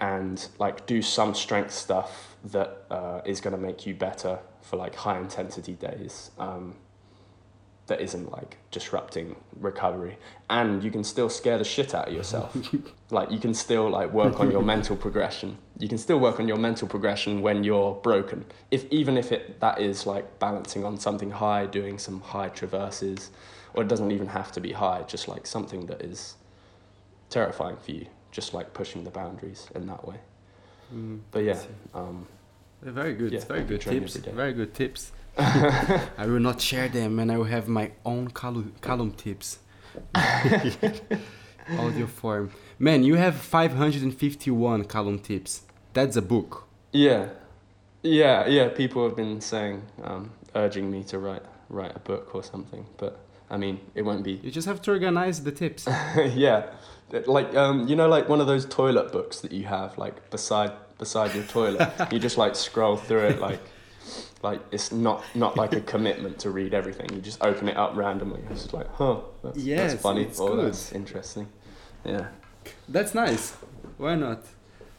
and 0.00 0.48
like 0.58 0.86
do 0.86 1.02
some 1.02 1.34
strength 1.34 1.72
stuff 1.72 2.36
that 2.44 2.84
uh, 2.90 3.20
is 3.26 3.40
going 3.42 3.54
to 3.54 3.60
make 3.60 3.84
you 3.84 3.94
better 3.94 4.38
for 4.62 4.76
like 4.76 4.94
high 4.94 5.18
intensity 5.18 5.74
days. 5.74 6.30
Um, 6.38 6.76
that 7.90 8.00
isn't 8.00 8.30
like 8.30 8.56
disrupting 8.70 9.34
recovery. 9.58 10.16
And 10.48 10.82
you 10.84 10.92
can 10.92 11.02
still 11.02 11.28
scare 11.28 11.58
the 11.58 11.64
shit 11.64 11.92
out 11.92 12.08
of 12.08 12.14
yourself. 12.14 12.56
Like 13.12 13.32
you 13.32 13.40
can 13.40 13.54
still 13.54 13.90
like 13.90 14.12
work 14.12 14.38
on 14.38 14.52
your 14.52 14.62
mental 14.62 14.96
progression. 14.96 15.58
You 15.80 15.88
can 15.88 15.98
still 15.98 16.20
work 16.20 16.38
on 16.38 16.46
your 16.46 16.58
mental 16.58 16.86
progression 16.86 17.42
when 17.42 17.64
you're 17.64 17.96
broken. 17.96 18.44
If 18.70 18.84
even 18.92 19.16
if 19.16 19.32
it 19.32 19.58
that 19.58 19.80
is 19.80 20.06
like 20.06 20.38
balancing 20.38 20.84
on 20.84 20.96
something 20.96 21.32
high 21.32 21.66
doing 21.66 21.98
some 21.98 22.20
high 22.20 22.50
traverses 22.50 23.32
or 23.74 23.82
it 23.82 23.88
doesn't 23.88 24.12
even 24.12 24.28
have 24.28 24.52
to 24.52 24.60
be 24.60 24.70
high 24.70 25.02
just 25.08 25.26
like 25.26 25.44
something 25.44 25.86
that 25.86 26.02
is 26.02 26.36
terrifying 27.30 27.78
for 27.84 27.90
you 27.90 28.06
just 28.30 28.54
like 28.54 28.72
pushing 28.72 29.02
the 29.02 29.10
boundaries 29.10 29.66
in 29.74 29.88
that 29.88 30.06
way. 30.06 30.18
Mm, 30.94 31.18
but 31.32 31.42
yeah 31.42 31.60
um, 31.94 32.28
very 32.80 33.14
good 33.14 33.32
yeah, 33.32 33.40
very 33.40 33.64
good 33.64 33.80
tips 33.80 34.14
very 34.14 34.52
good 34.52 34.72
tips 34.72 35.10
I 36.18 36.26
will 36.26 36.40
not 36.40 36.60
share 36.60 36.88
them 36.88 37.18
and 37.18 37.32
I 37.32 37.36
will 37.38 37.44
have 37.44 37.68
my 37.68 37.92
own 38.04 38.28
Callum, 38.28 38.74
Callum 38.80 39.12
Tips. 39.12 39.58
Audio 40.14 42.06
form. 42.06 42.50
Man, 42.78 43.04
you 43.04 43.14
have 43.14 43.36
551 43.36 44.84
Callum 44.84 45.18
Tips. 45.18 45.62
That's 45.92 46.16
a 46.16 46.22
book. 46.22 46.66
Yeah. 46.92 47.28
Yeah, 48.02 48.46
yeah. 48.46 48.68
People 48.68 49.04
have 49.04 49.16
been 49.16 49.40
saying, 49.40 49.82
um, 50.02 50.32
urging 50.54 50.90
me 50.90 51.04
to 51.04 51.18
write 51.18 51.42
write 51.68 51.94
a 51.94 52.00
book 52.00 52.34
or 52.34 52.42
something, 52.42 52.84
but 52.98 53.20
I 53.50 53.56
mean, 53.56 53.80
it 53.94 54.02
won't 54.02 54.24
be. 54.24 54.40
You 54.42 54.50
just 54.50 54.66
have 54.66 54.82
to 54.82 54.90
organize 54.90 55.42
the 55.42 55.52
tips. 55.52 55.86
yeah, 56.34 56.70
like 57.26 57.54
um, 57.56 57.88
you 57.88 57.96
know, 57.96 58.08
like 58.08 58.28
one 58.28 58.40
of 58.40 58.46
those 58.46 58.66
toilet 58.66 59.12
books 59.12 59.40
that 59.40 59.52
you 59.52 59.64
have, 59.64 59.96
like 59.98 60.30
beside 60.30 60.72
beside 60.98 61.34
your 61.34 61.44
toilet. 61.44 61.90
you 62.12 62.18
just 62.18 62.36
like 62.36 62.54
scroll 62.54 62.96
through 62.96 63.26
it, 63.26 63.40
like 63.40 63.60
like 64.42 64.60
it's 64.70 64.90
not 64.90 65.22
not 65.34 65.56
like 65.56 65.72
a 65.74 65.80
commitment 65.80 66.38
to 66.40 66.50
read 66.50 66.72
everything. 66.74 67.08
You 67.12 67.20
just 67.20 67.42
open 67.42 67.68
it 67.68 67.76
up 67.76 67.96
randomly. 67.96 68.40
It's 68.50 68.62
just 68.62 68.74
like, 68.74 68.88
huh, 68.94 69.20
that's, 69.42 69.58
yeah, 69.58 69.86
that's 69.88 70.02
funny. 70.02 70.22
It's 70.22 70.40
oh, 70.40 70.56
good. 70.56 70.66
that's 70.66 70.92
interesting. 70.92 71.48
Yeah. 72.04 72.28
That's 72.88 73.14
nice. 73.14 73.52
Why 73.98 74.14
not? 74.14 74.42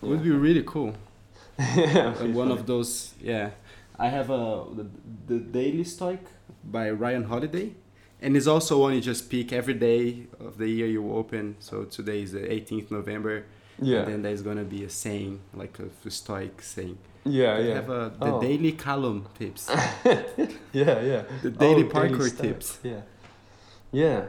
Yeah. 0.02 0.10
Would 0.10 0.24
be 0.24 0.32
really 0.32 0.64
cool. 0.64 0.96
yeah. 1.60 2.14
Like 2.20 2.34
one 2.34 2.50
funny. 2.50 2.52
of 2.52 2.68
those. 2.68 3.14
Yeah. 3.22 3.52
I 3.98 4.10
have 4.10 4.30
a 4.30 4.66
the, 4.74 4.88
the 5.28 5.40
Daily 5.40 5.84
Stoic 5.84 6.24
by 6.64 6.90
Ryan 6.92 7.24
Holiday, 7.24 7.74
and 8.22 8.38
it's 8.38 8.48
also 8.48 8.80
one 8.82 8.94
you 8.94 9.02
just 9.02 9.30
pick 9.30 9.52
every 9.54 9.74
day 9.74 10.28
of 10.40 10.58
the 10.58 10.68
year 10.68 10.88
you 10.88 11.14
open. 11.14 11.56
So 11.60 11.86
today 11.86 12.22
is 12.22 12.32
the 12.32 12.40
18th 12.42 12.92
November. 12.92 13.46
Yeah. 13.80 14.00
And 14.00 14.08
then 14.12 14.22
there's 14.22 14.44
gonna 14.44 14.64
be 14.64 14.84
a 14.84 14.90
saying 14.90 15.42
like 15.54 15.80
a 15.80 16.10
Stoic 16.10 16.62
saying 16.62 17.00
yeah, 17.24 17.60
yeah. 17.60 17.74
have 17.76 17.90
a, 17.90 18.14
the 18.20 18.34
oh. 18.34 18.42
daily 18.42 18.72
Callum 18.72 19.28
Tips. 19.38 19.70
yeah, 20.06 20.52
yeah. 20.74 21.24
The 21.42 21.52
daily 21.52 21.84
oh, 21.84 21.90
parkour 21.90 22.38
daily 22.38 22.54
tips. 22.54 22.80
Yeah, 22.84 23.02
yeah. 23.92 24.26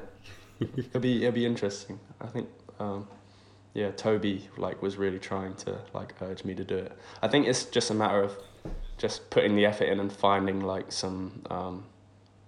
it'll 0.61 1.01
be 1.01 1.25
it'll 1.25 1.33
be 1.33 1.47
interesting. 1.47 1.99
I 2.21 2.27
think. 2.27 2.49
Um, 2.79 3.07
yeah, 3.75 3.91
Toby 3.93 4.49
like 4.59 4.83
was 4.83 4.97
really 4.97 5.19
trying 5.19 5.55
to 5.55 5.79
like 5.95 6.15
urge 6.21 6.45
me 6.45 6.55
to 6.55 6.65
do 6.65 6.77
it. 6.77 6.93
I 7.23 7.29
think 7.29 7.47
it's 7.47 7.65
just 7.65 7.91
a 7.91 7.95
matter 7.95 8.23
of 8.23 8.37
just 8.99 9.31
putting 9.31 9.57
the 9.57 9.65
effort 9.65 9.87
in 9.87 9.99
and 9.99 10.13
finding 10.13 10.61
like 10.61 10.93
some 10.93 11.43
um, 11.49 11.85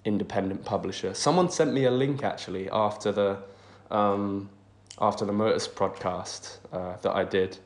independent 0.05 0.65
publisher. 0.65 1.15
Someone 1.15 1.51
sent 1.51 1.73
me 1.73 1.85
a 1.85 1.91
link 1.91 2.23
actually 2.23 2.69
after 2.71 3.11
the 3.11 3.39
um, 3.91 4.51
after 5.01 5.25
the 5.25 5.33
Motors 5.33 5.67
podcast 5.67 6.59
uh, 6.73 6.97
that 6.99 7.15
I 7.15 7.25
did 7.25 7.59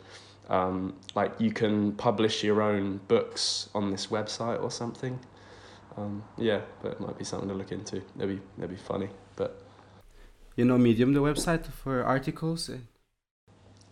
um, 0.48 0.94
like 1.14 1.32
you 1.38 1.52
can 1.52 1.92
publish 1.92 2.42
your 2.42 2.62
own 2.62 3.00
books 3.08 3.68
on 3.74 3.90
this 3.90 4.08
website 4.08 4.62
or 4.62 4.70
something. 4.70 5.18
Um, 5.96 6.22
yeah, 6.36 6.60
but 6.82 6.92
it 6.92 7.00
might 7.00 7.18
be 7.18 7.24
something 7.24 7.48
to 7.48 7.54
look 7.54 7.72
into. 7.72 8.02
That'd 8.16 8.36
be 8.36 8.42
that'd 8.56 8.76
be 8.76 8.82
funny, 8.82 9.08
but. 9.36 9.62
You 10.56 10.64
know, 10.64 10.76
Medium, 10.76 11.12
the 11.12 11.20
website 11.20 11.66
for 11.66 12.02
articles. 12.02 12.68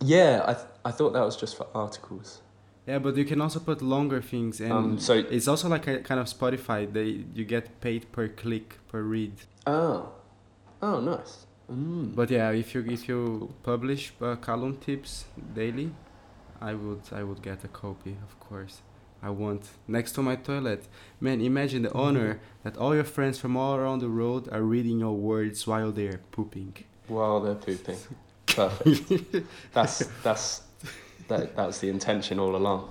Yeah, 0.00 0.42
I 0.44 0.54
th- 0.54 0.66
I 0.84 0.90
thought 0.90 1.12
that 1.12 1.24
was 1.24 1.36
just 1.36 1.56
for 1.56 1.68
articles. 1.74 2.42
Yeah, 2.86 3.00
but 3.00 3.16
you 3.16 3.24
can 3.24 3.40
also 3.40 3.58
put 3.58 3.82
longer 3.82 4.22
things, 4.22 4.60
and 4.60 4.72
um, 4.72 4.98
so 4.98 5.14
it's 5.14 5.48
also 5.48 5.68
like 5.68 5.86
a 5.88 5.98
kind 6.00 6.20
of 6.20 6.26
Spotify. 6.26 6.92
They 6.92 7.24
you 7.34 7.44
get 7.44 7.80
paid 7.80 8.10
per 8.12 8.28
click 8.28 8.78
per 8.88 9.02
read. 9.02 9.32
Oh, 9.66 10.12
oh, 10.82 11.00
nice. 11.00 11.46
Mm. 11.70 12.14
But 12.14 12.30
yeah, 12.30 12.50
if 12.50 12.74
you 12.74 12.84
if 12.88 13.08
you 13.08 13.52
publish 13.64 14.12
uh, 14.20 14.36
Callum 14.36 14.76
Tips 14.76 15.24
daily, 15.54 15.90
I 16.60 16.74
would 16.74 17.02
I 17.12 17.22
would 17.22 17.42
get 17.42 17.64
a 17.64 17.68
copy, 17.68 18.16
of 18.22 18.38
course. 18.40 18.82
I 19.22 19.30
want 19.30 19.62
next 19.88 20.12
to 20.12 20.22
my 20.22 20.36
toilet. 20.36 20.86
Man, 21.20 21.40
imagine 21.40 21.82
the 21.82 21.92
honor 21.92 22.40
that 22.62 22.76
all 22.76 22.94
your 22.94 23.04
friends 23.04 23.38
from 23.38 23.56
all 23.56 23.74
around 23.74 24.00
the 24.00 24.10
world 24.10 24.48
are 24.52 24.62
reading 24.62 25.00
your 25.00 25.14
words 25.14 25.66
while 25.66 25.90
they're 25.90 26.20
pooping. 26.32 26.74
While 27.08 27.40
they're 27.40 27.54
pooping. 27.54 27.98
Perfect. 28.46 29.46
that's 29.72 30.06
that's 30.22 30.62
that 31.28 31.56
that's 31.56 31.78
the 31.78 31.88
intention 31.88 32.38
all 32.38 32.54
along. 32.54 32.90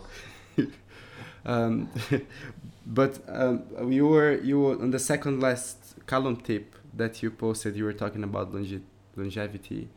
um, 1.45 1.89
but 2.85 3.19
um, 3.27 3.63
you 3.91 4.07
were 4.07 4.35
you 4.41 4.59
were 4.59 4.81
on 4.81 4.91
the 4.91 4.99
second 4.99 5.41
last 5.41 5.95
Callum 6.07 6.37
Tip 6.37 6.75
that 6.93 7.21
you 7.21 7.31
posted. 7.31 7.75
You 7.75 7.85
were 7.85 7.93
talking 7.93 8.23
about 8.23 8.53
longe- 8.53 8.81
longevity. 9.15 9.89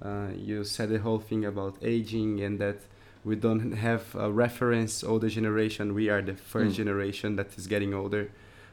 Uh, 0.00 0.28
you 0.36 0.64
said 0.64 0.88
the 0.88 0.98
whole 0.98 1.20
thing 1.20 1.44
about 1.44 1.76
aging 1.82 2.40
and 2.40 2.58
that 2.58 2.78
we 3.24 3.36
don't 3.36 3.72
have 3.72 4.14
a 4.14 4.30
reference 4.30 5.04
older 5.04 5.28
generation. 5.28 5.94
We 5.94 6.08
are 6.08 6.22
the 6.22 6.34
first 6.34 6.72
mm. 6.72 6.76
generation 6.76 7.36
that 7.36 7.56
is 7.56 7.66
getting 7.66 7.94
older. 7.94 8.30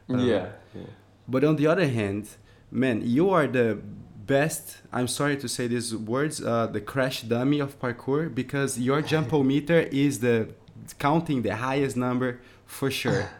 Um, 0.10 0.20
yeah, 0.20 0.50
yeah 0.74 0.82
but 1.30 1.44
on 1.44 1.56
the 1.56 1.68
other 1.68 1.88
hand 1.88 2.28
man 2.72 3.02
you 3.06 3.30
are 3.30 3.48
the 3.48 3.80
best 4.26 4.78
i'm 4.92 5.08
sorry 5.08 5.38
to 5.38 5.48
say 5.48 5.68
these 5.68 5.96
words 5.96 6.44
uh, 6.44 6.68
the 6.68 6.82
crash 6.82 7.22
dummy 7.22 7.60
of 7.60 7.80
parkour 7.80 8.34
because 8.34 8.80
your 8.80 9.02
jumpometer 9.12 9.88
is 9.92 10.20
the 10.20 10.50
counting 10.98 11.42
the 11.44 11.56
highest 11.56 11.96
number 11.96 12.40
for 12.66 12.90
sure. 12.90 13.30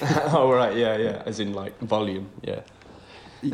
Oh 0.00 0.50
right 0.50 0.74
yeah 0.74 0.96
yeah 0.96 1.22
as 1.26 1.38
in 1.38 1.52
like 1.52 1.78
volume 1.80 2.30
yeah. 2.42 2.62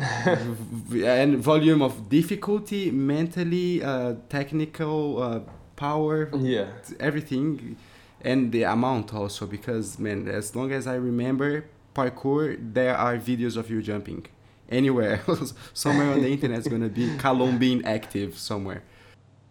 And 1.03 1.37
volume 1.37 1.81
of 1.81 2.07
difficulty 2.07 2.91
mentally 2.91 3.83
uh, 3.83 4.13
technical 4.29 5.21
uh, 5.21 5.39
power, 5.79 6.29
yeah, 6.35 6.67
everything, 6.99 7.77
and 8.21 8.51
the 8.51 8.63
amount 8.63 9.13
also 9.13 9.47
because 9.47 9.97
man, 9.97 10.27
as 10.27 10.55
long 10.55 10.71
as 10.71 10.85
I 10.85 10.95
remember 10.95 11.65
parkour, 11.95 12.57
there 12.59 12.95
are 12.95 13.17
videos 13.17 13.55
of 13.57 13.69
you 13.71 13.81
jumping 13.81 14.27
anywhere, 14.69 15.21
somewhere 15.73 16.11
on 16.11 16.21
the 16.21 16.29
internet 16.29 16.59
is 16.59 16.67
gonna 16.67 16.89
be 16.89 17.17
Callum 17.17 17.57
being 17.57 17.83
active 17.85 18.37
somewhere. 18.37 18.83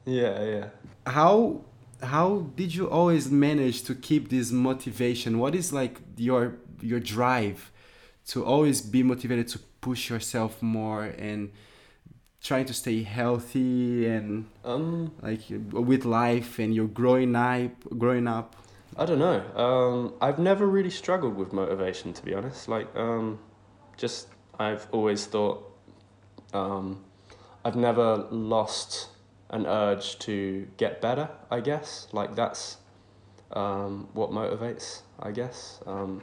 Yeah, 0.05 0.45
yeah. 0.45 0.67
How 1.07 1.65
how 2.03 2.51
did 2.55 2.75
you 2.75 2.89
always 2.89 3.31
manage 3.31 3.83
to 3.85 3.95
keep 3.95 4.29
this 4.29 4.51
motivation? 4.53 5.39
What 5.39 5.55
is 5.55 5.73
like 5.73 6.01
your 6.17 6.55
your 6.81 7.01
drive 7.01 7.73
to 8.29 8.45
always 8.45 8.83
be 8.83 9.03
motivated 9.03 9.49
to 9.49 9.59
push 9.81 10.11
yourself 10.11 10.63
more 10.63 11.05
and 11.05 11.51
trying 12.43 12.65
to 12.67 12.75
stay 12.75 13.03
healthy 13.03 14.07
and 14.07 14.47
um, 14.65 15.13
like 15.23 15.43
with 15.73 16.05
life 16.05 16.59
and 16.59 16.75
you're 16.75 16.87
growing 16.87 17.35
up 17.35 17.73
growing 17.99 18.29
up 18.29 18.55
I 18.97 19.05
don't 19.05 19.21
know. 19.21 19.45
Um, 19.55 20.15
I've 20.21 20.41
never 20.41 20.67
really 20.67 20.91
struggled 20.91 21.37
with 21.37 21.53
motivation, 21.53 22.13
to 22.15 22.25
be 22.25 22.35
honest. 22.35 22.69
Like, 22.69 22.89
um, 22.97 23.39
just 23.97 24.27
I've 24.59 24.89
always 24.91 25.25
thought 25.27 25.65
um, 26.53 27.05
I've 27.65 27.77
never 27.77 28.27
lost 28.31 29.09
an 29.51 29.67
urge 29.67 30.19
to 30.21 30.67
get 30.79 31.01
better. 31.01 31.29
I 31.51 31.61
guess 31.61 32.09
like 32.13 32.35
that's 32.35 32.79
um, 33.53 34.09
what 34.15 34.31
motivates. 34.31 35.03
I 35.21 35.33
guess, 35.33 35.81
um, 35.87 36.23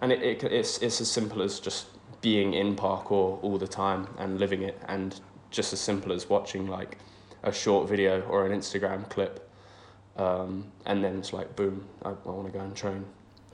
and 0.00 0.12
it, 0.12 0.22
it 0.22 0.44
it's 0.44 0.78
it's 0.78 1.00
as 1.00 1.10
simple 1.10 1.42
as 1.42 1.60
just 1.60 1.86
being 2.22 2.54
in 2.54 2.74
parkour 2.76 3.42
all 3.42 3.58
the 3.58 3.68
time 3.68 4.08
and 4.18 4.40
living 4.40 4.62
it, 4.62 4.80
and 4.88 5.20
just 5.50 5.72
as 5.72 5.80
simple 5.80 6.12
as 6.12 6.30
watching 6.30 6.66
like 6.66 6.96
a 7.42 7.52
short 7.52 7.88
video 7.88 8.22
or 8.22 8.46
an 8.46 8.58
Instagram 8.58 9.08
clip, 9.10 9.50
um, 10.16 10.70
and 10.86 11.04
then 11.04 11.18
it's 11.18 11.32
like 11.32 11.54
boom, 11.56 11.86
I, 12.04 12.10
I 12.10 12.12
want 12.30 12.46
to 12.46 12.52
go 12.52 12.64
and 12.64 12.74
train, 12.74 13.04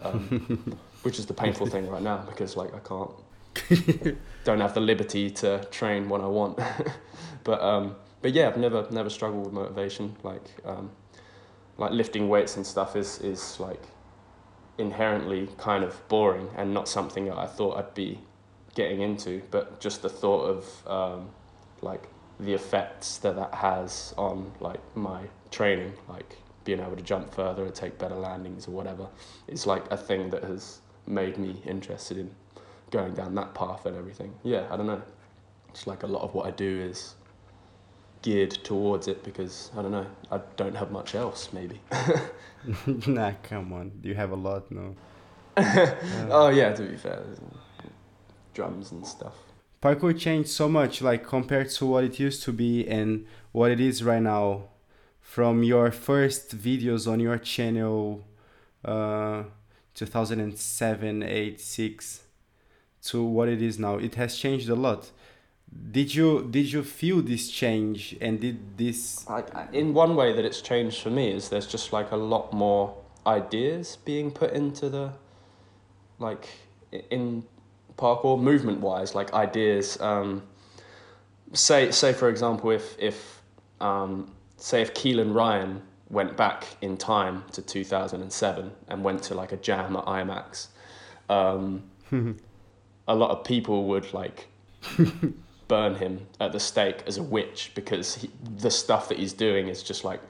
um, 0.03 0.79
which 1.03 1.19
is 1.19 1.27
the 1.27 1.35
painful 1.35 1.67
thing 1.67 1.89
right 1.89 2.03
now 2.03 2.19
because 2.29 2.57
like 2.57 2.73
I 2.75 2.79
can't 2.79 3.11
don't 4.45 4.61
have 4.61 4.75
the 4.75 4.81
liberty 4.81 5.31
to 5.31 5.65
train 5.71 6.09
when 6.09 6.21
I 6.21 6.27
want. 6.27 6.59
but 7.45 7.61
um, 7.61 7.97
but 8.21 8.33
yeah, 8.33 8.49
I've 8.49 8.57
never 8.57 8.87
never 8.91 9.11
struggled 9.11 9.45
with 9.45 9.53
motivation. 9.53 10.17
Like 10.23 10.45
um, 10.65 10.91
like 11.77 11.93
lifting 11.93 12.29
weights 12.29 12.57
and 12.57 12.67
stuff 12.67 12.97
is 12.97 13.21
is 13.21 13.59
like 13.61 13.83
inherently 14.79 15.49
kind 15.59 15.83
of 15.83 16.07
boring 16.09 16.49
and 16.57 16.73
not 16.73 16.89
something 16.89 17.25
that 17.27 17.37
I 17.37 17.47
thought 17.47 17.77
I'd 17.77 17.95
be 17.95 18.19
getting 18.79 19.01
into. 19.01 19.43
But 19.51 19.81
just 19.81 20.03
the 20.03 20.09
thought 20.09 20.45
of 20.45 20.87
um, 20.87 21.31
like 21.83 22.05
the 22.39 22.55
effects 22.55 23.19
that 23.19 23.35
that 23.35 23.53
has 23.53 24.15
on 24.17 24.53
like 24.61 24.81
my 24.97 25.23
training, 25.51 25.93
like 26.09 26.37
being 26.65 26.79
able 26.81 26.95
to 26.97 27.03
jump 27.03 27.35
further 27.35 27.65
or 27.65 27.71
take 27.71 27.99
better 27.99 28.15
landings 28.15 28.69
or 28.69 28.71
whatever, 28.71 29.09
is 29.49 29.67
like 29.67 29.85
a 29.91 29.97
thing 29.97 30.31
that 30.31 30.45
has 30.45 30.81
made 31.07 31.37
me 31.39 31.61
interested 31.67 32.17
in 32.19 32.31
going 32.91 33.15
down 33.15 33.35
that 33.35 33.53
path 33.53 33.85
and 33.85 33.97
everything. 33.97 34.33
Yeah, 34.45 34.67
I 34.71 34.77
don't 34.77 34.87
know. 34.87 35.03
It's 35.71 35.87
like 35.89 36.05
a 36.05 36.07
lot 36.07 36.23
of 36.23 36.35
what 36.35 36.47
I 36.47 36.53
do 36.53 36.81
is 36.81 37.17
geared 38.23 38.53
towards 38.53 39.09
it 39.09 39.25
because 39.25 39.73
I 39.77 39.83
don't 39.83 39.91
know. 39.91 40.07
I 40.31 40.41
don't 40.57 40.77
have 40.77 40.93
much 40.93 41.17
else, 41.17 41.49
maybe. 41.53 41.81
nah, 43.09 43.33
come 43.43 43.73
on. 43.73 43.91
You 44.05 44.15
have 44.15 44.31
a 44.31 44.37
lot, 44.37 44.71
no. 44.71 44.95
uh, 45.57 45.95
oh 46.31 46.49
yeah, 46.51 46.73
to 46.73 46.83
be 46.83 46.97
fair, 46.97 47.25
drums 48.59 48.93
and 48.93 49.07
stuff. 49.07 49.37
Parkour 49.83 50.13
changed 50.27 50.51
so 50.51 50.67
much, 50.69 50.95
like 51.09 51.23
compared 51.25 51.71
to 51.79 51.87
what 51.87 52.03
it 52.09 52.19
used 52.19 52.43
to 52.43 52.53
be 52.53 52.87
and 52.97 53.11
what 53.53 53.71
it 53.71 53.81
is 53.81 54.03
right 54.03 54.25
now. 54.37 54.47
From 55.21 55.63
your 55.63 55.91
first 55.93 56.57
videos 56.69 57.03
on 57.13 57.21
your 57.21 57.39
channel, 57.39 58.25
uh, 58.85 59.45
2007, 59.95 61.23
8, 61.23 61.61
6 61.61 62.21
to 63.03 63.23
what 63.23 63.49
it 63.49 63.63
is 63.63 63.79
now 63.79 63.97
it 63.97 64.15
has 64.17 64.37
changed 64.37 64.69
a 64.69 64.75
lot 64.75 65.11
did 65.93 66.15
you 66.15 66.47
did 66.51 66.73
you 66.73 66.83
feel 66.83 67.23
this 67.23 67.51
change 67.51 68.17
and 68.21 68.41
did 68.41 68.77
this 68.77 69.25
I, 69.29 69.45
in 69.73 69.95
one 69.95 70.17
way 70.17 70.33
that 70.33 70.45
it's 70.45 70.61
changed 70.61 71.01
for 71.03 71.11
me 71.11 71.31
is 71.31 71.49
there's 71.49 71.67
just 71.67 71.93
like 71.93 72.11
a 72.11 72.17
lot 72.17 72.53
more 72.53 72.97
ideas 73.27 73.99
being 74.05 74.31
put 74.31 74.53
into 74.53 74.89
the 74.89 75.13
like 76.19 76.49
in 77.11 77.45
parkour 77.99 78.41
movement 78.41 78.81
wise 78.81 79.15
like 79.15 79.35
ideas 79.35 80.01
um, 80.01 80.43
say 81.53 81.91
say 81.91 82.13
for 82.13 82.29
example 82.29 82.71
if 82.71 82.97
if 82.99 83.43
um, 83.81 84.33
say 84.57 84.81
if 84.81 84.95
Keelan 84.95 85.35
Ryan 85.35 85.83
went 86.09 86.37
back 86.37 86.65
in 86.81 86.97
time 86.97 87.45
to 87.53 87.61
2007 87.61 88.71
and 88.89 89.05
went 89.05 89.23
to 89.25 89.35
like 89.35 89.53
a 89.53 89.57
jam 89.59 89.97
at 89.97 90.05
IMAX 90.07 90.69
um, 91.29 91.83
a 93.09 93.15
lot 93.15 93.31
of 93.31 93.45
people 93.45 93.85
would 93.85 94.13
like 94.15 94.49
burn 95.69 95.95
him 95.97 96.27
at 96.41 96.53
the 96.53 96.61
stake 96.61 97.03
as 97.07 97.19
a 97.19 97.23
witch 97.23 97.73
because 97.75 98.15
he, 98.15 98.31
the 98.57 98.71
stuff 98.71 99.09
that 99.09 99.19
he's 99.19 99.33
doing 99.33 99.69
is 99.69 99.83
just 99.83 100.05
like 100.05 100.21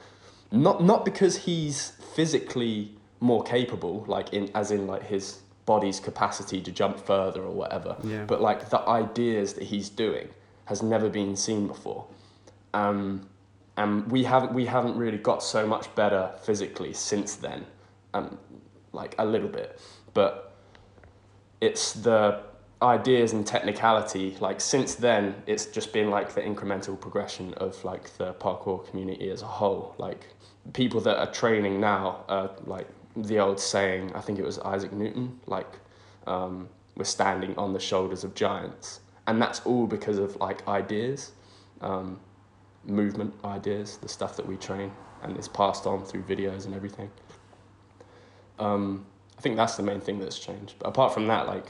not 0.51 0.83
not 0.83 1.05
because 1.05 1.37
he's 1.37 1.91
physically 2.15 2.91
more 3.21 3.43
capable 3.43 4.05
like 4.09 4.33
in 4.33 4.51
as 4.55 4.71
in 4.71 4.87
like 4.87 5.05
his 5.05 5.41
body's 5.69 6.01
capacity 6.01 6.63
to 6.63 6.73
jump 6.73 6.99
further 6.99 7.43
or 7.43 7.55
whatever. 7.63 7.95
Yeah. 8.03 8.25
but 8.25 8.41
like 8.41 8.71
the 8.71 8.81
ideas 8.89 9.53
that 9.57 9.65
he's 9.65 9.91
doing 9.91 10.29
has 10.65 10.83
never 10.83 11.11
been 11.11 11.37
seen 11.37 11.67
before. 11.67 12.07
Um, 12.73 13.29
and 13.77 14.11
we 14.11 14.25
haven't 14.25 14.53
we 14.55 14.65
haven't 14.67 14.97
really 14.97 15.19
got 15.31 15.43
so 15.43 15.67
much 15.67 15.95
better 15.95 16.33
physically 16.47 16.93
since 16.95 17.37
then 17.37 17.67
um, 18.15 18.39
like 18.93 19.15
a 19.19 19.27
little 19.35 19.53
bit. 19.61 19.79
But 20.15 20.31
it's 21.61 21.93
the 21.93 22.41
ideas 22.81 23.33
and 23.33 23.45
technicality 23.45 24.37
like 24.41 24.61
since 24.61 24.95
then 24.95 25.35
it's 25.47 25.67
just 25.67 25.93
been 25.93 26.09
like 26.11 26.29
the 26.33 26.41
incremental 26.41 26.97
progression 27.07 27.53
of 27.55 27.71
like 27.85 28.05
the 28.17 28.33
parkour 28.45 28.79
community 28.89 29.31
as 29.31 29.43
a 29.43 29.53
whole. 29.61 29.95
Like 29.99 30.23
people 30.73 31.01
that 31.03 31.17
are 31.19 31.31
training 31.43 31.79
now 31.79 32.25
are 32.29 32.51
like 32.65 32.89
the 33.17 33.39
old 33.39 33.59
saying 33.59 34.13
i 34.15 34.21
think 34.21 34.39
it 34.39 34.45
was 34.45 34.59
isaac 34.61 34.93
newton 34.93 35.39
like 35.47 35.79
um, 36.29 36.69
we're 36.99 37.05
standing 37.05 37.57
on 37.57 37.73
the 37.73 37.81
shoulders 37.81 38.25
of 38.25 38.35
giants. 38.35 39.01
And 39.27 39.41
that's 39.41 39.61
all 39.61 39.87
because 39.87 40.19
of 40.19 40.37
like 40.37 40.67
ideas 40.69 41.33
um, 41.81 42.19
movement 42.85 43.35
ideas 43.45 43.99
the 43.99 44.09
stuff 44.09 44.37
that 44.37 44.47
we 44.47 44.57
train 44.57 44.91
and 45.23 45.37
it's 45.37 45.49
passed 45.49 45.87
on 45.87 46.05
through 46.05 46.23
videos 46.23 46.67
and 46.67 46.75
everything. 46.75 47.11
Um, 48.59 49.07
i 49.37 49.41
think 49.41 49.57
that's 49.57 49.77
the 49.77 49.83
main 49.85 50.01
thing 50.01 50.19
that's 50.19 50.39
changed. 50.39 50.75
But 50.79 50.89
apart 50.89 51.15
from 51.15 51.29
that 51.29 51.47
like 51.47 51.67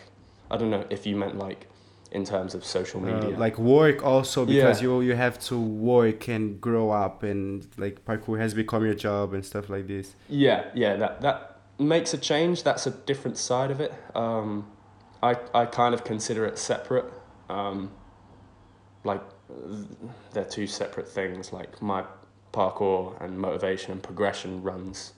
I 0.51 0.57
don't 0.57 0.71
know 0.71 0.87
if 0.89 1.07
you 1.07 1.15
meant 1.17 1.37
like 1.37 1.69
in 2.11 2.25
terms 2.25 2.55
of 2.55 2.65
social 2.65 3.01
uh, 3.01 3.13
media. 3.13 3.37
Uh, 3.37 3.39
like 3.39 3.59
work 3.59 4.05
also 4.05 4.45
because 4.47 4.81
yeah. 4.81 4.89
you 4.89 5.01
you 5.01 5.15
have 5.15 5.39
to 5.39 5.59
work 5.59 6.29
and 6.29 6.61
grow 6.61 6.91
up 6.91 7.23
and 7.23 7.67
like 7.77 8.05
parkour 8.05 8.39
has 8.39 8.55
become 8.55 8.85
your 8.85 8.95
job 8.95 9.35
and 9.35 9.45
stuff 9.45 9.69
like 9.69 9.87
this. 9.87 10.15
Yeah, 10.29 10.65
yeah, 10.75 10.97
that 10.97 11.21
that 11.21 11.61
makes 11.79 12.15
a 12.15 12.19
change. 12.19 12.63
That's 12.63 12.87
a 12.87 12.91
different 12.91 13.37
side 13.37 13.71
of 13.71 13.81
it. 13.81 13.93
Um, 14.15 14.71
I 15.23 15.37
I 15.55 15.67
kind 15.67 15.95
of 15.95 16.05
consider 16.05 16.47
it 16.47 16.59
separate. 16.59 17.13
Um, 17.49 17.91
like 19.05 19.23
they're 20.33 20.45
two 20.45 20.67
separate 20.67 21.09
things. 21.09 21.53
Like 21.53 21.81
my 21.83 22.05
parkour 22.53 23.21
and 23.23 23.39
motivation 23.39 23.93
and 23.93 24.03
progression 24.03 24.63
runs 24.63 25.13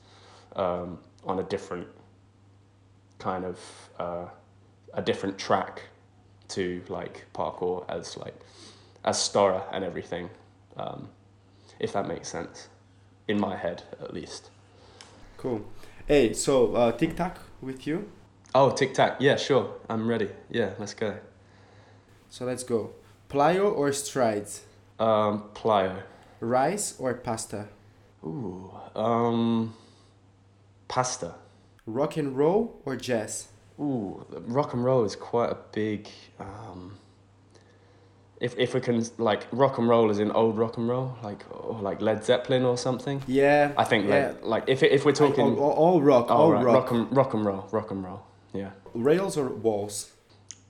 um, 0.57 0.99
on 1.25 1.39
a 1.39 1.45
different 1.45 1.89
kind 3.19 3.45
of. 3.45 3.59
Uh, 3.99 4.27
a 4.95 5.03
different 5.03 5.39
track 5.39 5.83
to 6.51 6.83
like 6.89 7.27
parkour 7.35 7.85
as 7.89 8.17
like 8.17 8.39
as 9.05 9.19
Storror 9.19 9.65
and 9.73 9.85
everything, 9.85 10.31
um, 10.77 11.09
if 11.79 11.93
that 11.93 12.07
makes 12.07 12.29
sense, 12.29 12.69
in 13.29 13.41
my 13.41 13.57
head 13.57 13.83
at 14.01 14.13
least. 14.13 14.51
Cool. 15.37 15.65
Hey, 16.07 16.33
so 16.33 16.75
uh, 16.75 16.93
tic 16.93 17.17
tac 17.17 17.39
with 17.63 17.87
you? 17.87 18.11
Oh, 18.55 18.71
tic 18.71 18.95
tac. 18.95 19.17
Yeah, 19.21 19.37
sure. 19.37 19.75
I'm 19.89 20.09
ready. 20.09 20.29
Yeah, 20.51 20.75
let's 20.79 20.95
go. 20.95 21.17
So 22.29 22.45
let's 22.45 22.65
go. 22.65 22.91
Plyo 23.29 23.73
or 23.73 23.93
strides? 23.93 24.63
Um, 24.99 25.45
plyo. 25.55 26.03
Rice 26.41 26.95
or 26.99 27.15
pasta? 27.15 27.69
Ooh, 28.25 28.73
um, 28.95 29.75
pasta. 30.89 31.35
Rock 31.87 32.17
and 32.17 32.37
roll 32.37 32.81
or 32.85 32.97
jazz? 32.97 33.49
Ooh, 33.81 34.27
rock 34.47 34.75
and 34.75 34.85
roll 34.85 35.05
is 35.05 35.17
quite 35.17 35.51
a 35.51 35.57
big. 35.73 36.09
Um, 36.39 36.99
if 38.41 38.55
if 38.59 38.75
we 38.75 38.81
can 38.81 39.05
like 39.19 39.47
rock 39.53 39.79
and 39.79 39.89
roll 39.89 40.11
is 40.11 40.19
in 40.19 40.31
old 40.33 40.59
rock 40.59 40.77
and 40.77 40.89
roll, 40.89 41.17
like 41.23 41.45
or 41.51 41.81
like 41.81 42.01
Led 42.01 42.25
Zeppelin 42.25 42.65
or 42.65 42.77
something. 42.77 43.23
Yeah. 43.27 43.73
I 43.77 43.85
think 43.85 44.07
yeah. 44.07 44.29
like, 44.29 44.45
like 44.45 44.65
if 44.67 44.83
if 44.83 45.05
we're 45.05 45.13
talking 45.13 45.59
all, 45.59 45.71
all 45.71 46.03
rock, 46.03 46.31
all, 46.31 46.43
all 46.43 46.53
right. 46.53 46.65
rock. 46.65 46.75
rock 46.75 46.91
and 46.91 47.17
rock 47.17 47.35
and 47.35 47.45
roll, 47.45 47.69
rock 47.71 47.91
and 47.91 48.05
roll. 48.05 48.23
Yeah. 48.53 48.71
Rails 48.95 49.37
or 49.37 49.49
walls? 49.49 50.13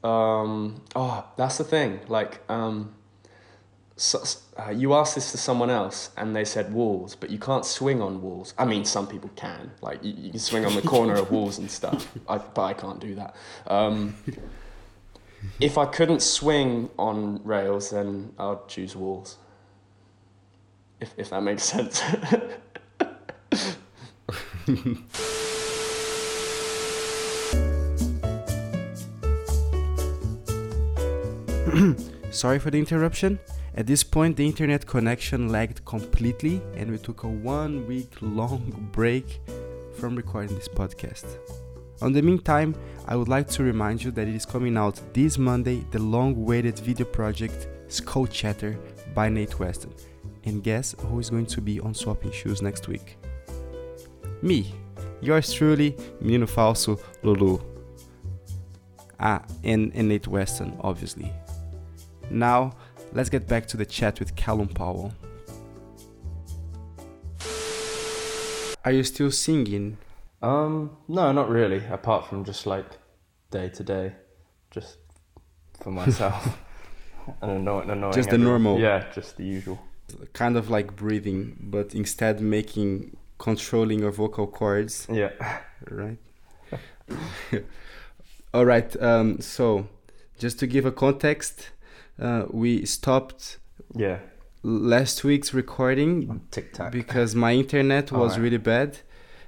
Um. 0.04 0.82
Oh, 0.94 1.26
that's 1.36 1.58
the 1.58 1.64
thing. 1.64 2.00
Like 2.08 2.40
um 2.50 2.94
so, 4.00 4.22
uh, 4.56 4.70
you 4.70 4.94
asked 4.94 5.14
this 5.14 5.30
to 5.32 5.36
someone 5.36 5.68
else 5.68 6.08
and 6.16 6.34
they 6.34 6.46
said 6.46 6.72
walls, 6.72 7.14
but 7.14 7.28
you 7.28 7.38
can't 7.38 7.66
swing 7.66 8.00
on 8.00 8.22
walls. 8.22 8.54
I 8.56 8.64
mean, 8.64 8.86
some 8.86 9.06
people 9.06 9.28
can. 9.36 9.72
Like, 9.82 10.02
you, 10.02 10.14
you 10.16 10.30
can 10.30 10.40
swing 10.40 10.64
on 10.64 10.74
the 10.74 10.80
corner 10.80 11.16
of 11.16 11.30
walls 11.30 11.58
and 11.58 11.70
stuff, 11.70 12.10
I, 12.28 12.38
but 12.38 12.62
I 12.62 12.72
can't 12.72 12.98
do 12.98 13.14
that. 13.16 13.36
Um, 13.66 14.14
if 15.60 15.76
I 15.76 15.84
couldn't 15.84 16.22
swing 16.22 16.88
on 16.98 17.42
rails, 17.44 17.90
then 17.90 18.32
I'd 18.38 18.66
choose 18.68 18.96
walls. 18.96 19.36
If, 20.98 21.12
if 21.18 21.28
that 21.28 21.42
makes 21.42 21.64
sense. 21.64 22.02
Sorry 32.30 32.58
for 32.58 32.70
the 32.70 32.78
interruption. 32.78 33.38
At 33.76 33.86
this 33.86 34.02
point, 34.02 34.36
the 34.36 34.44
internet 34.44 34.86
connection 34.86 35.48
lagged 35.48 35.84
completely, 35.84 36.60
and 36.74 36.90
we 36.90 36.98
took 36.98 37.22
a 37.22 37.28
one 37.28 37.86
week 37.86 38.12
long 38.20 38.88
break 38.92 39.40
from 39.94 40.16
recording 40.16 40.56
this 40.56 40.68
podcast. 40.68 41.38
On 42.02 42.12
the 42.12 42.22
meantime, 42.22 42.74
I 43.06 43.14
would 43.14 43.28
like 43.28 43.48
to 43.50 43.62
remind 43.62 44.02
you 44.02 44.10
that 44.12 44.26
it 44.26 44.34
is 44.34 44.46
coming 44.46 44.76
out 44.76 45.00
this 45.12 45.38
Monday 45.38 45.84
the 45.90 45.98
long 45.98 46.34
awaited 46.34 46.78
video 46.78 47.06
project 47.06 47.68
Skull 47.88 48.26
Chatter 48.26 48.78
by 49.14 49.28
Nate 49.28 49.58
Weston. 49.58 49.94
And 50.44 50.64
guess 50.64 50.94
who 50.98 51.18
is 51.18 51.30
going 51.30 51.46
to 51.46 51.60
be 51.60 51.78
on 51.80 51.94
Swapping 51.94 52.32
Shoes 52.32 52.62
next 52.62 52.88
week? 52.88 53.18
Me, 54.42 54.74
yours 55.20 55.52
truly, 55.52 55.96
Menino 56.20 56.46
Falso 56.46 56.98
Lulu. 57.22 57.60
Ah, 59.20 59.44
and, 59.62 59.92
and 59.94 60.08
Nate 60.08 60.26
Weston, 60.26 60.76
obviously. 60.80 61.30
Now, 62.30 62.72
let's 63.12 63.28
get 63.28 63.46
back 63.48 63.66
to 63.68 63.76
the 63.76 63.86
chat 63.86 64.18
with 64.20 64.36
Callum 64.36 64.68
Powell. 64.68 65.12
Are 68.84 68.92
you 68.92 69.04
still 69.04 69.30
singing? 69.30 69.98
Um, 70.42 70.96
no, 71.06 71.32
not 71.32 71.50
really. 71.50 71.84
Apart 71.90 72.26
from 72.26 72.44
just 72.44 72.66
like 72.66 72.86
day 73.50 73.68
to 73.68 73.84
day, 73.84 74.12
just 74.70 74.96
for 75.82 75.90
myself. 75.90 76.58
and 77.42 77.50
annoying, 77.50 77.90
annoying 77.90 78.12
Just 78.14 78.30
the 78.30 78.34
everyone. 78.36 78.62
normal. 78.62 78.80
Yeah, 78.80 79.04
just 79.14 79.36
the 79.36 79.44
usual. 79.44 79.78
Kind 80.32 80.56
of 80.56 80.70
like 80.70 80.96
breathing, 80.96 81.56
but 81.60 81.94
instead 81.94 82.40
making 82.40 83.16
controlling 83.38 84.00
your 84.00 84.10
vocal 84.10 84.46
cords, 84.46 85.06
Yeah. 85.10 85.30
right? 85.90 86.18
All 88.54 88.64
right. 88.64 89.00
Um, 89.02 89.40
so, 89.40 89.88
just 90.38 90.58
to 90.60 90.66
give 90.66 90.86
a 90.86 90.90
context, 90.92 91.70
uh, 92.20 92.44
we 92.50 92.84
stopped 92.86 93.58
Yeah. 93.96 94.18
last 94.62 95.24
week's 95.24 95.52
recording 95.54 96.28
on 96.30 96.40
Tic 96.50 96.72
tac. 96.72 96.92
because 96.92 97.34
my 97.34 97.52
internet 97.54 98.12
was 98.12 98.32
Alright. 98.32 98.40
really 98.42 98.58
bad 98.58 98.98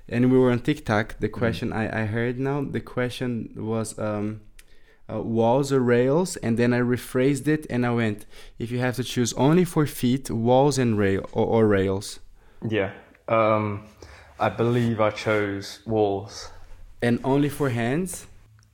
and 0.08 0.30
we 0.32 0.38
were 0.38 0.50
on 0.50 0.60
TikTok. 0.60 1.06
Mm. 1.14 1.18
The 1.20 1.28
question 1.28 1.72
I, 1.72 2.02
I 2.02 2.04
heard 2.06 2.38
now, 2.38 2.62
the 2.64 2.80
question 2.80 3.30
was 3.56 3.98
um, 3.98 4.40
uh, 5.12 5.20
walls 5.20 5.72
or 5.72 5.80
rails, 5.80 6.36
and 6.38 6.58
then 6.58 6.72
I 6.72 6.80
rephrased 6.80 7.46
it 7.48 7.66
and 7.70 7.84
I 7.86 7.90
went, 7.90 8.26
if 8.58 8.70
you 8.70 8.78
have 8.80 8.96
to 8.96 9.04
choose 9.04 9.32
only 9.34 9.64
for 9.64 9.86
feet, 9.86 10.30
walls 10.30 10.78
and 10.78 10.98
rail 10.98 11.22
or, 11.32 11.46
or 11.46 11.66
rails, 11.66 12.20
Yeah. 12.68 12.90
Um, 13.28 13.86
I 14.40 14.48
believe 14.48 15.00
I 15.00 15.10
chose 15.10 15.80
walls. 15.86 16.50
and 17.00 17.18
only 17.24 17.48
for 17.48 17.68
hands. 17.70 18.26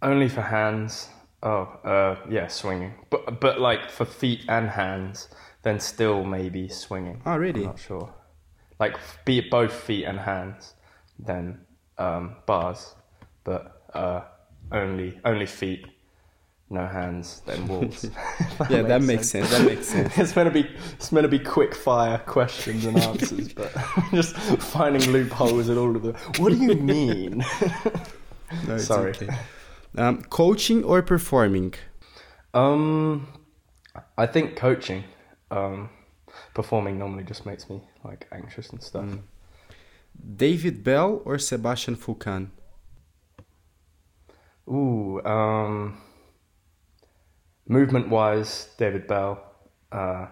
Only 0.02 0.28
for 0.28 0.42
hands. 0.42 1.08
Oh, 1.42 1.62
uh, 1.84 2.16
yeah, 2.28 2.48
swinging. 2.48 2.94
But 3.10 3.40
but 3.40 3.60
like 3.60 3.90
for 3.90 4.04
feet 4.04 4.44
and 4.48 4.70
hands, 4.70 5.28
then 5.62 5.78
still 5.78 6.24
maybe 6.24 6.68
swinging. 6.68 7.22
Oh, 7.24 7.36
really? 7.36 7.60
I'm 7.60 7.66
not 7.68 7.78
sure. 7.78 8.12
Like 8.80 8.96
be 9.24 9.38
it 9.38 9.50
both 9.50 9.72
feet 9.72 10.04
and 10.04 10.18
hands, 10.18 10.74
then 11.18 11.60
um, 11.96 12.36
bars. 12.46 12.94
But 13.44 13.82
uh, 13.94 14.22
only 14.72 15.20
only 15.24 15.46
feet, 15.46 15.86
no 16.70 16.86
hands, 16.86 17.42
then 17.46 17.66
walls. 17.68 18.04
Yeah, 18.68 18.82
that 18.82 19.02
makes 19.02 19.28
sense. 19.30 19.50
That 19.50 19.64
makes 19.64 19.86
sense. 19.86 20.18
it's 20.18 20.34
meant 20.34 20.52
to 20.52 20.62
be 20.62 20.68
it's 20.94 21.12
meant 21.12 21.24
to 21.24 21.28
be 21.28 21.38
quick 21.38 21.72
fire 21.72 22.18
questions 22.18 22.84
and 22.84 22.98
answers, 22.98 23.52
but 23.52 23.72
just 24.10 24.34
finding 24.36 25.08
loopholes 25.12 25.68
in 25.68 25.78
all 25.78 25.94
of 25.94 26.02
them. 26.02 26.16
What 26.38 26.50
do 26.50 26.56
you 26.56 26.74
mean? 26.74 27.44
No, 28.66 28.78
Sorry. 28.78 29.10
okay. 29.10 29.28
Um, 29.96 30.22
coaching 30.22 30.84
or 30.84 31.02
performing? 31.02 31.74
Um, 32.54 33.28
I 34.16 34.26
think 34.26 34.56
coaching, 34.56 35.04
um, 35.50 35.90
performing 36.54 36.98
normally 36.98 37.24
just 37.24 37.46
makes 37.46 37.68
me 37.68 37.80
like 38.04 38.26
anxious 38.32 38.70
and 38.70 38.82
stuff. 38.82 39.04
Mm. 39.04 39.22
David 40.36 40.84
Bell 40.84 41.22
or 41.24 41.38
Sebastian 41.38 41.96
Foucan? 41.96 42.50
Ooh, 44.68 45.22
um, 45.24 46.00
movement 47.66 48.08
wise, 48.08 48.68
David 48.76 49.06
Bell. 49.06 49.42
Uh, 49.90 50.26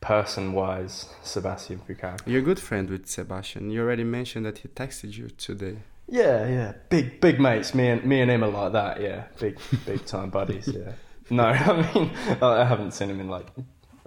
person 0.00 0.52
wise, 0.52 1.12
Sebastian 1.22 1.80
Foucan. 1.80 2.20
You're 2.26 2.40
a 2.40 2.44
good 2.44 2.60
friend 2.60 2.88
with 2.88 3.06
Sebastian. 3.06 3.70
You 3.70 3.82
already 3.82 4.04
mentioned 4.04 4.46
that 4.46 4.58
he 4.58 4.68
texted 4.68 5.16
you 5.16 5.28
today. 5.28 5.78
Yeah, 6.08 6.48
yeah, 6.48 6.72
big 6.88 7.20
big 7.20 7.38
mates. 7.38 7.74
Me 7.74 7.88
and 7.88 8.04
me 8.04 8.20
and 8.20 8.30
him 8.30 8.42
are 8.42 8.50
like 8.50 8.72
that. 8.72 9.00
Yeah, 9.00 9.24
big 9.38 9.58
big 9.84 10.04
time 10.04 10.30
buddies. 10.30 10.68
Yeah. 10.78 10.92
No, 11.30 11.44
I 11.46 11.94
mean 11.94 12.10
I 12.40 12.64
haven't 12.64 12.92
seen 12.92 13.10
him 13.10 13.20
in 13.20 13.28
like 13.28 13.48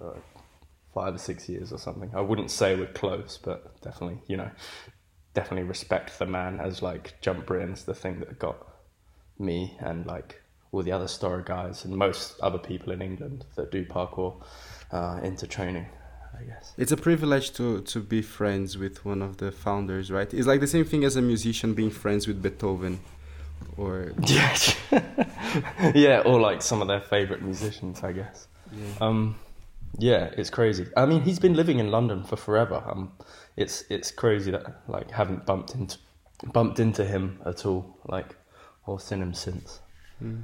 uh, 0.02 0.14
five 0.94 1.14
or 1.14 1.20
six 1.20 1.48
years 1.48 1.72
or 1.72 1.78
something. 1.78 2.10
I 2.16 2.22
wouldn't 2.22 2.50
say 2.50 2.76
we're 2.76 2.88
close, 2.88 3.38
but 3.38 3.80
definitely, 3.82 4.22
you 4.26 4.38
know, 4.38 4.50
definitely 5.36 5.68
respect 5.68 6.18
the 6.18 6.26
man 6.26 6.60
as 6.60 6.82
like 6.82 7.14
Jump 7.22 7.46
Britain's 7.46 7.84
the 7.86 7.94
thing 7.94 8.20
that 8.22 8.40
got 8.40 8.58
me 9.38 9.78
and 9.80 10.06
like 10.08 10.42
all 10.72 10.82
the 10.82 10.92
other 10.92 11.06
Storror 11.06 11.46
guys 11.46 11.86
and 11.86 11.96
most 11.96 12.40
other 12.42 12.58
people 12.58 12.92
in 12.92 13.02
England 13.02 13.46
that 13.56 13.72
do 13.72 13.86
parkour 13.86 14.42
uh, 14.92 15.20
into 15.24 15.46
training. 15.46 15.86
I 16.40 16.44
guess. 16.44 16.74
It's 16.78 16.92
a 16.92 16.98
privilege 16.98 17.52
to, 17.54 17.82
to 17.82 18.00
be 18.00 18.22
friends 18.22 18.78
with 18.78 19.06
one 19.06 19.22
of 19.22 19.38
the 19.38 19.52
founders, 19.52 20.10
right? 20.12 20.32
It's 20.34 20.48
like 20.48 20.60
the 20.60 20.68
same 20.68 20.86
thing 20.86 21.04
as 21.04 21.16
a 21.16 21.22
musician 21.22 21.74
being 21.74 21.92
friends 21.92 22.28
with 22.28 22.42
Beethoven 22.42 23.00
or 23.78 24.14
Yeah, 24.26 24.58
yeah, 25.96 26.20
or 26.26 26.40
like 26.40 26.62
some 26.62 26.82
of 26.82 26.88
their 26.88 27.02
favorite 27.02 27.42
musicians, 27.42 28.04
I 28.04 28.12
guess. 28.14 28.48
yeah. 28.72 28.94
Um, 29.02 29.36
yeah, 29.98 30.30
it's 30.38 30.50
crazy. 30.50 30.88
I 30.96 31.06
mean, 31.06 31.22
he's 31.22 31.40
been 31.40 31.54
living 31.54 31.80
in 31.80 31.92
London 31.92 32.24
for 32.24 32.38
forever. 32.38 32.82
Um, 32.86 33.12
it's 33.58 33.84
it's 33.90 34.10
crazy 34.10 34.52
that 34.52 34.82
like 34.88 35.12
haven't 35.12 35.46
bumped 35.46 35.76
into 35.76 35.98
bumped 36.54 36.80
into 36.80 37.04
him 37.04 37.40
at 37.46 37.66
all, 37.66 37.98
like 38.08 38.36
or 38.86 39.00
seen 39.00 39.22
him 39.22 39.34
since. 39.34 39.80
Mm. 40.24 40.44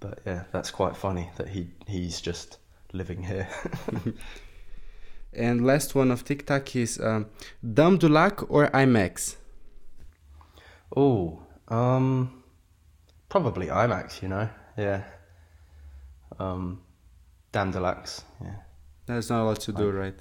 But 0.00 0.18
yeah, 0.26 0.44
that's 0.50 0.70
quite 0.72 0.96
funny 0.96 1.30
that 1.36 1.48
he 1.48 1.68
he's 1.86 2.20
just 2.20 2.58
living 2.92 3.22
here. 3.22 3.48
And 5.36 5.66
last 5.66 5.94
one 5.94 6.10
of 6.10 6.24
TikTok 6.24 6.74
is 6.74 6.98
um, 6.98 7.26
or 7.62 8.70
IMAX? 8.70 9.36
oh, 10.96 11.42
um, 11.68 12.42
probably 13.28 13.66
IMAX. 13.66 14.22
You 14.22 14.28
know, 14.28 14.48
yeah. 14.76 15.02
Um, 16.38 16.80
yeah. 17.52 18.56
There's 19.06 19.30
not 19.30 19.42
a 19.42 19.44
lot 19.44 19.60
to 19.60 19.72
do, 19.72 19.90
right? 19.90 20.18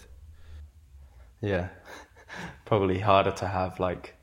Yeah, 1.42 1.70
probably 2.66 3.00
harder 3.00 3.32
to 3.32 3.48
have 3.48 3.80
like 3.80 4.16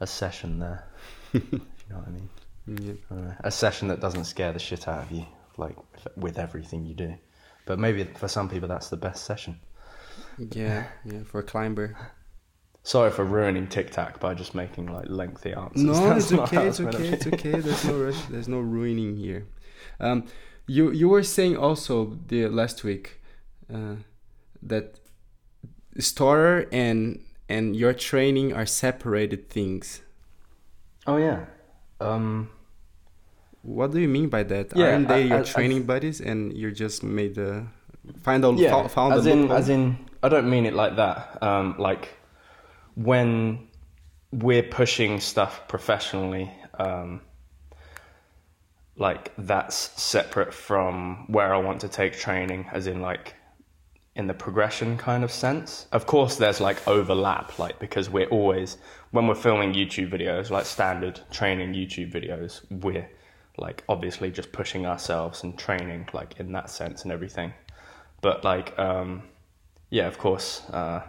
a 0.00 0.06
session 0.06 0.58
there. 0.58 0.86
you 1.32 1.42
know 1.90 1.96
what 1.98 2.08
I 2.08 2.10
mean? 2.10 2.30
Yeah. 2.66 3.16
Uh, 3.16 3.34
a 3.40 3.50
session 3.50 3.88
that 3.88 4.00
doesn't 4.00 4.24
scare 4.24 4.52
the 4.52 4.58
shit 4.58 4.88
out 4.88 5.04
of 5.04 5.12
you, 5.12 5.26
like 5.56 5.76
with 6.16 6.38
everything 6.38 6.84
you 6.84 6.94
do. 6.94 7.14
But 7.64 7.78
maybe 7.78 8.04
for 8.04 8.28
some 8.28 8.48
people 8.48 8.68
that's 8.68 8.90
the 8.90 8.96
best 8.96 9.24
session. 9.24 9.58
Yeah, 10.38 10.86
yeah, 11.04 11.22
for 11.24 11.40
a 11.40 11.42
climber. 11.42 11.96
Sorry 12.82 13.10
for 13.10 13.24
ruining 13.24 13.66
Tic 13.66 13.90
Tac 13.90 14.20
by 14.20 14.34
just 14.34 14.54
making 14.54 14.86
like 14.86 15.06
lengthy 15.08 15.52
answers. 15.52 15.82
No, 15.82 15.92
That's 16.08 16.30
it's 16.30 16.40
okay, 16.40 16.66
it's 16.68 16.80
okay, 16.80 17.08
it's 17.08 17.26
okay. 17.26 17.50
There's 17.60 17.84
no 17.84 17.98
rush, 18.04 18.20
there's 18.30 18.48
no 18.48 18.60
ruining 18.60 19.16
here. 19.16 19.46
Um, 19.98 20.26
you 20.68 20.90
you 20.92 21.08
were 21.08 21.22
saying 21.24 21.56
also 21.56 22.18
the 22.28 22.46
last 22.48 22.84
week 22.84 23.20
uh, 23.72 23.96
that 24.62 25.00
Storror 25.98 26.66
and 26.72 27.20
and 27.48 27.74
your 27.76 27.92
training 27.94 28.52
are 28.52 28.66
separated 28.66 29.48
things. 29.50 30.02
Oh 31.06 31.16
yeah. 31.16 31.46
Um, 32.00 32.50
What 33.62 33.90
do 33.92 33.98
you 33.98 34.08
mean 34.08 34.28
by 34.28 34.44
that? 34.44 34.76
Yeah, 34.76 34.92
Aren't 34.92 35.08
they 35.08 35.22
I- 35.24 35.26
your 35.26 35.38
I- 35.38 35.40
I 35.40 35.52
training 35.54 35.78
th- 35.78 35.86
buddies 35.86 36.20
and 36.20 36.52
you're 36.52 36.70
just 36.84 37.02
made 37.02 37.34
the 37.34 37.66
find 38.22 38.44
a 38.44 38.52
yeah, 38.52 38.86
found 38.88 39.14
as 39.14 39.26
in, 39.26 39.40
loophole? 39.42 39.56
as 39.56 39.68
in, 39.68 39.96
I 40.22 40.28
don't 40.28 40.48
mean 40.48 40.66
it 40.66 40.74
like 40.74 40.96
that. 40.96 41.42
Um, 41.42 41.76
like 41.78 42.08
when 42.94 43.68
we're 44.32 44.62
pushing 44.62 45.20
stuff 45.20 45.68
professionally, 45.68 46.50
um, 46.78 47.20
like 48.96 49.32
that's 49.36 49.76
separate 50.00 50.54
from 50.54 51.26
where 51.28 51.54
I 51.54 51.58
want 51.58 51.80
to 51.82 51.88
take 51.88 52.14
training, 52.14 52.68
as 52.72 52.86
in 52.86 53.00
like 53.02 53.34
in 54.14 54.26
the 54.26 54.34
progression 54.34 54.96
kind 54.96 55.22
of 55.22 55.30
sense. 55.30 55.86
Of 55.92 56.06
course, 56.06 56.36
there's 56.36 56.60
like 56.60 56.86
overlap, 56.88 57.58
like 57.58 57.78
because 57.78 58.08
we're 58.08 58.28
always 58.28 58.78
when 59.10 59.26
we're 59.26 59.34
filming 59.34 59.74
YouTube 59.74 60.10
videos, 60.10 60.50
like 60.50 60.66
standard 60.66 61.20
training 61.30 61.74
YouTube 61.74 62.12
videos, 62.12 62.62
we're 62.82 63.08
like 63.58 63.84
obviously 63.88 64.30
just 64.30 64.52
pushing 64.52 64.86
ourselves 64.86 65.42
and 65.42 65.58
training 65.58 66.08
like 66.12 66.38
in 66.40 66.52
that 66.52 66.70
sense 66.70 67.02
and 67.02 67.12
everything. 67.12 67.52
But 68.22 68.44
like, 68.44 68.78
um, 68.78 69.22
yeah, 69.90 70.06
of 70.06 70.18
course, 70.18 70.62
uh, 70.70 71.02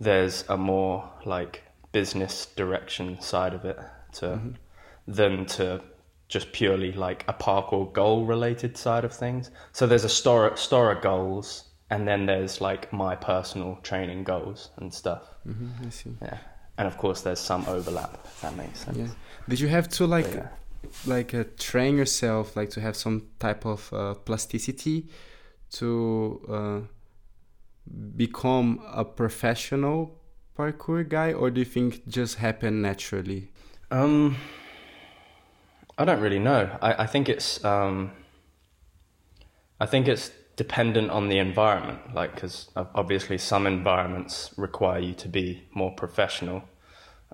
there's 0.00 0.44
a 0.48 0.56
more 0.56 1.08
like 1.24 1.62
business 1.92 2.46
direction 2.46 3.20
side 3.20 3.54
of 3.54 3.64
it 3.64 3.78
to 4.12 4.40
than 5.06 5.46
to 5.46 5.82
just 6.28 6.52
purely 6.52 6.92
like 6.92 7.24
a 7.28 7.32
parkour 7.32 7.90
goal 7.92 8.26
related 8.26 8.76
side 8.76 9.04
of 9.04 9.12
things. 9.12 9.50
So 9.72 9.86
there's 9.86 10.04
a 10.04 10.08
Storror, 10.08 10.52
Storror 10.52 11.00
goals 11.00 11.64
and 11.90 12.06
then 12.06 12.26
there's 12.26 12.60
like 12.60 12.92
my 12.92 13.16
personal 13.16 13.78
training 13.82 14.24
goals 14.24 14.70
and 14.76 14.92
stuff. 14.92 15.22
Mhm, 15.46 15.86
I 15.86 15.90
see. 15.90 16.14
Yeah. 16.20 16.38
and 16.76 16.86
of 16.86 16.96
course 16.96 17.22
there's 17.22 17.40
some 17.40 17.64
overlap. 17.66 18.20
If 18.24 18.40
that 18.42 18.54
makes 18.56 18.80
sense. 18.84 18.98
Yeah. 18.98 19.08
Did 19.48 19.58
you 19.60 19.68
have 19.68 19.88
to 19.88 20.06
like 20.06 20.32
yeah. 20.34 20.48
like 21.06 21.34
uh, 21.34 21.44
train 21.58 21.96
yourself 21.96 22.54
like 22.56 22.70
to 22.70 22.80
have 22.80 22.94
some 22.94 23.22
type 23.40 23.64
of 23.64 23.92
uh, 23.92 24.14
plasticity 24.14 25.08
to 25.70 26.40
uh, 26.48 26.80
become 28.16 28.80
a 28.92 29.04
professional 29.04 30.20
parkour 30.56 31.08
guy 31.08 31.32
or 31.32 31.50
do 31.50 31.60
you 31.60 31.64
think 31.64 31.96
it 31.96 32.08
just 32.08 32.36
happened 32.36 32.82
naturally 32.82 33.50
Um, 33.90 34.36
I 35.96 36.04
don't 36.04 36.20
really 36.20 36.38
know. 36.38 36.76
I, 36.80 37.04
I 37.04 37.06
think 37.06 37.28
it's 37.28 37.64
um, 37.64 38.12
I 39.80 39.86
think 39.86 40.06
it's 40.06 40.30
dependent 40.56 41.10
on 41.10 41.28
the 41.28 41.38
environment. 41.38 42.14
Like, 42.14 42.34
because 42.34 42.68
obviously 42.76 43.38
some 43.38 43.66
environments 43.66 44.52
require 44.56 44.98
you 44.98 45.14
to 45.14 45.28
be 45.28 45.64
more 45.72 45.92
professional. 45.92 46.64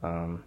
Um, 0.03 0.45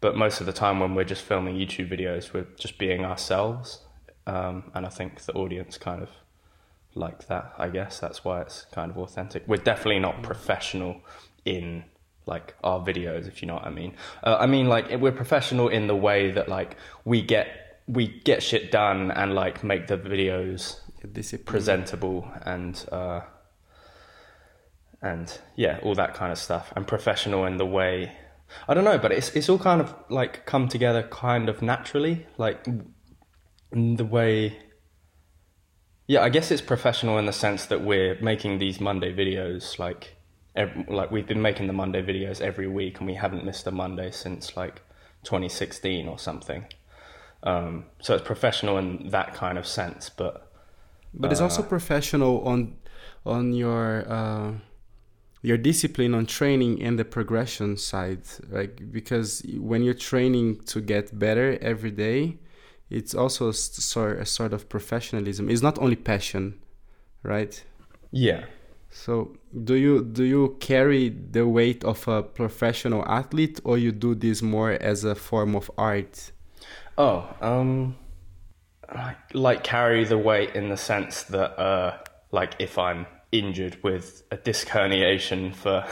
but 0.00 0.16
most 0.16 0.40
of 0.40 0.46
the 0.46 0.52
time, 0.52 0.80
when 0.80 0.94
we're 0.94 1.04
just 1.04 1.22
filming 1.22 1.56
YouTube 1.56 1.90
videos, 1.90 2.32
we're 2.32 2.46
just 2.56 2.78
being 2.78 3.04
ourselves. 3.04 3.80
Um, 4.26 4.70
and 4.74 4.86
I 4.86 4.88
think 4.88 5.20
the 5.22 5.32
audience 5.32 5.78
kind 5.78 6.02
of 6.02 6.10
like 6.96 7.26
that. 7.28 7.52
I 7.58 7.68
guess 7.68 8.00
that's 8.00 8.24
why 8.24 8.40
it's 8.40 8.66
kind 8.72 8.90
of 8.90 8.98
authentic. 8.98 9.44
We're 9.46 9.56
definitely 9.56 10.00
not 10.00 10.22
professional 10.22 11.00
in 11.44 11.84
like 12.26 12.54
our 12.64 12.80
videos, 12.80 13.28
if 13.28 13.40
you 13.40 13.48
know 13.48 13.54
what 13.54 13.66
I 13.66 13.70
mean. 13.70 13.94
Uh, 14.24 14.36
I 14.40 14.46
mean, 14.46 14.68
like 14.68 14.90
we're 15.00 15.12
professional 15.12 15.68
in 15.68 15.86
the 15.86 15.96
way 15.96 16.32
that 16.32 16.48
like 16.48 16.76
we 17.04 17.22
get 17.22 17.48
we 17.86 18.08
get 18.24 18.42
shit 18.42 18.72
done 18.72 19.12
and 19.12 19.34
like 19.34 19.62
make 19.62 19.86
the 19.86 19.96
videos 19.96 20.80
presentable 21.44 22.28
and 22.42 22.84
uh, 22.90 23.20
and 25.00 25.38
yeah, 25.54 25.78
all 25.82 25.94
that 25.94 26.14
kind 26.14 26.32
of 26.32 26.38
stuff. 26.38 26.72
And 26.74 26.86
professional 26.86 27.44
in 27.44 27.58
the 27.58 27.66
way 27.66 28.12
I 28.68 28.74
don't 28.74 28.84
know, 28.84 28.98
but 28.98 29.12
it's 29.12 29.30
it's 29.30 29.48
all 29.48 29.58
kind 29.58 29.80
of 29.80 29.94
like 30.08 30.46
come 30.46 30.68
together 30.68 31.02
kind 31.04 31.48
of 31.48 31.62
naturally, 31.62 32.26
like 32.38 32.66
in 33.72 33.96
the 33.96 34.04
way. 34.04 34.58
Yeah, 36.06 36.22
I 36.22 36.28
guess 36.28 36.50
it's 36.50 36.62
professional 36.62 37.18
in 37.18 37.26
the 37.26 37.32
sense 37.32 37.66
that 37.66 37.82
we're 37.82 38.16
making 38.20 38.58
these 38.58 38.80
Monday 38.80 39.12
videos 39.12 39.78
like 39.78 40.16
like 40.88 41.10
we've 41.10 41.26
been 41.26 41.42
making 41.42 41.66
the 41.66 41.72
Monday 41.74 42.02
videos 42.02 42.40
every 42.40 42.66
week 42.66 42.98
and 42.98 43.06
we 43.06 43.14
haven't 43.14 43.44
missed 43.44 43.66
a 43.66 43.70
Monday 43.70 44.10
since 44.10 44.56
like 44.56 44.80
2016 45.24 46.08
or 46.08 46.18
something. 46.18 46.64
Um, 47.42 47.84
so 48.00 48.14
it's 48.14 48.24
professional 48.24 48.78
in 48.78 49.10
that 49.10 49.34
kind 49.34 49.58
of 49.58 49.66
sense, 49.66 50.08
but 50.08 50.50
but 51.12 51.30
it's 51.32 51.40
also 51.40 51.62
Uh, 51.62 51.66
professional 51.66 52.40
on 52.46 52.76
on 53.24 53.52
your 53.52 54.04
uh, 54.08 54.52
your 55.42 55.58
discipline 55.58 56.14
on 56.14 56.26
training 56.26 56.82
and 56.82 56.98
the 56.98 57.04
progression 57.04 57.76
side 57.76 58.22
like 58.48 58.90
because 58.90 59.44
when 59.58 59.82
you're 59.82 59.94
training 60.12 60.60
to 60.66 60.80
get 60.80 61.18
better 61.18 61.58
every 61.60 61.90
day 61.90 62.38
it's 62.90 63.14
also 63.14 63.48
a 63.48 63.52
sort, 63.52 64.18
a 64.18 64.26
sort 64.26 64.52
of 64.52 64.68
professionalism. 64.68 65.48
It's 65.48 65.62
not 65.62 65.78
only 65.78 65.96
passion 65.96 66.60
right? 67.22 67.62
Yeah, 68.12 68.44
so 68.90 69.36
do 69.64 69.74
you 69.74 70.04
do 70.04 70.24
you 70.24 70.56
carry 70.60 71.08
the 71.08 71.46
weight 71.46 71.84
of 71.84 72.06
a 72.08 72.22
professional 72.22 73.04
athlete 73.06 73.60
or 73.64 73.76
you 73.78 73.92
do 73.92 74.14
this 74.14 74.42
more 74.42 74.72
as 74.72 75.04
a 75.04 75.14
form 75.14 75.54
of 75.54 75.70
art? 75.76 76.32
Oh, 76.96 77.28
um, 77.42 77.96
like, 78.94 79.34
like 79.34 79.64
carry 79.64 80.04
the 80.04 80.16
weight 80.16 80.54
in 80.54 80.70
the 80.70 80.76
sense 80.78 81.24
that, 81.24 81.58
uh, 81.60 81.98
like 82.30 82.54
if 82.58 82.78
I'm 82.78 83.06
injured 83.32 83.82
with 83.82 84.22
a 84.30 84.36
disc 84.36 84.68
herniation 84.68 85.54
for 85.54 85.84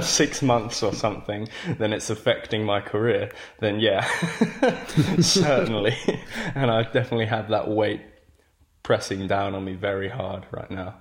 six 0.02 0.42
months 0.42 0.82
or 0.82 0.92
something, 0.92 1.48
then 1.78 1.92
it's 1.92 2.10
affecting 2.10 2.64
my 2.64 2.80
career. 2.80 3.30
Then 3.60 3.80
yeah, 3.80 4.04
certainly, 5.20 5.96
and 6.54 6.70
I 6.70 6.82
definitely 6.82 7.26
have 7.26 7.48
that 7.50 7.68
weight 7.68 8.02
pressing 8.82 9.26
down 9.26 9.54
on 9.54 9.64
me 9.64 9.74
very 9.74 10.08
hard 10.08 10.44
right 10.50 10.70
now. 10.70 10.96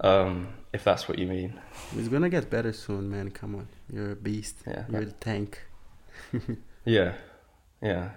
Um, 0.00 0.48
if 0.72 0.84
that's 0.84 1.08
what 1.08 1.18
you 1.18 1.26
mean. 1.26 1.58
it's 1.96 2.08
gonna 2.08 2.28
get 2.28 2.50
better 2.50 2.72
soon 2.72 3.08
man 3.10 3.30
come 3.30 3.54
on 3.54 3.68
you're 3.90 4.12
a 4.12 4.16
beast 4.16 4.56
Yeah. 4.66 4.84
you're 4.90 5.06
the 5.06 5.12
tank 5.12 5.62
Yeah, 6.84 7.14
yeah. 7.82 8.10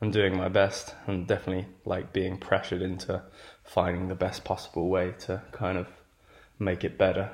I'm 0.00 0.10
doing 0.10 0.36
my 0.36 0.48
best. 0.48 0.94
I'm 1.06 1.24
definitely 1.24 1.66
like 1.84 2.12
being 2.12 2.36
pressured 2.36 2.82
into 2.82 3.22
finding 3.64 4.08
the 4.08 4.14
best 4.14 4.44
possible 4.44 4.88
way 4.88 5.14
to 5.20 5.42
kind 5.52 5.78
of 5.78 5.86
make 6.58 6.84
it 6.84 6.98
better. 6.98 7.30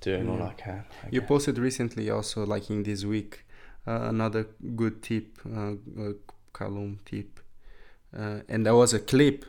Doing 0.00 0.28
all 0.28 0.42
I 0.42 0.52
can. 0.54 0.84
I 1.02 1.08
You 1.10 1.20
guess. 1.20 1.28
posted 1.28 1.58
recently 1.58 2.10
also, 2.10 2.44
like 2.44 2.70
in 2.70 2.82
this 2.82 3.04
week, 3.04 3.44
uh, 3.86 4.08
another 4.08 4.46
good 4.74 5.02
tip, 5.02 5.38
uh, 5.46 5.72
uh, 5.98 6.12
Callum 6.52 6.98
Tip, 7.04 7.40
uh, 8.16 8.40
and 8.48 8.66
there 8.66 8.74
was 8.74 8.92
a 8.92 8.98
clip. 8.98 9.44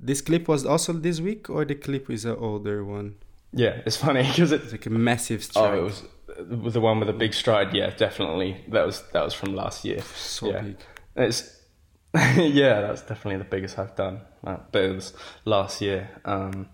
This 0.00 0.20
clip 0.20 0.48
was 0.48 0.66
also 0.66 0.92
this 0.92 1.20
week, 1.20 1.48
or 1.48 1.64
the 1.64 1.76
clip 1.76 2.10
is 2.10 2.24
an 2.24 2.36
older 2.36 2.84
one? 2.84 3.14
yeah, 3.52 3.80
it's 3.86 3.96
funny 3.96 4.22
because 4.22 4.52
it. 4.52 4.62
It's 4.62 4.72
like 4.72 4.86
a 4.86 4.90
massive 4.90 5.44
stride. 5.44 5.74
Oh, 5.74 5.78
it 5.78 5.84
was 5.84 6.02
uh, 6.28 6.70
the 6.70 6.80
one 6.80 6.98
with 6.98 7.06
the 7.06 7.12
big 7.14 7.32
stride. 7.32 7.72
Yeah, 7.72 7.90
definitely. 7.90 8.64
That 8.68 8.84
was 8.84 9.02
that 9.12 9.24
was 9.24 9.34
from 9.34 9.54
last 9.54 9.84
year. 9.84 10.00
so 10.14 10.50
yeah. 10.50 10.60
big. 10.62 10.76
It's 11.16 11.60
yeah, 12.36 12.80
that's 12.80 13.02
definitely 13.02 13.38
the 13.38 13.44
biggest 13.44 13.78
I've 13.78 13.96
done. 13.96 14.20
Uh, 14.44 14.58
But 14.70 14.84
it 14.84 14.94
was 14.94 15.12
last 15.44 15.80
year. 15.80 16.10
Um, 16.24 16.68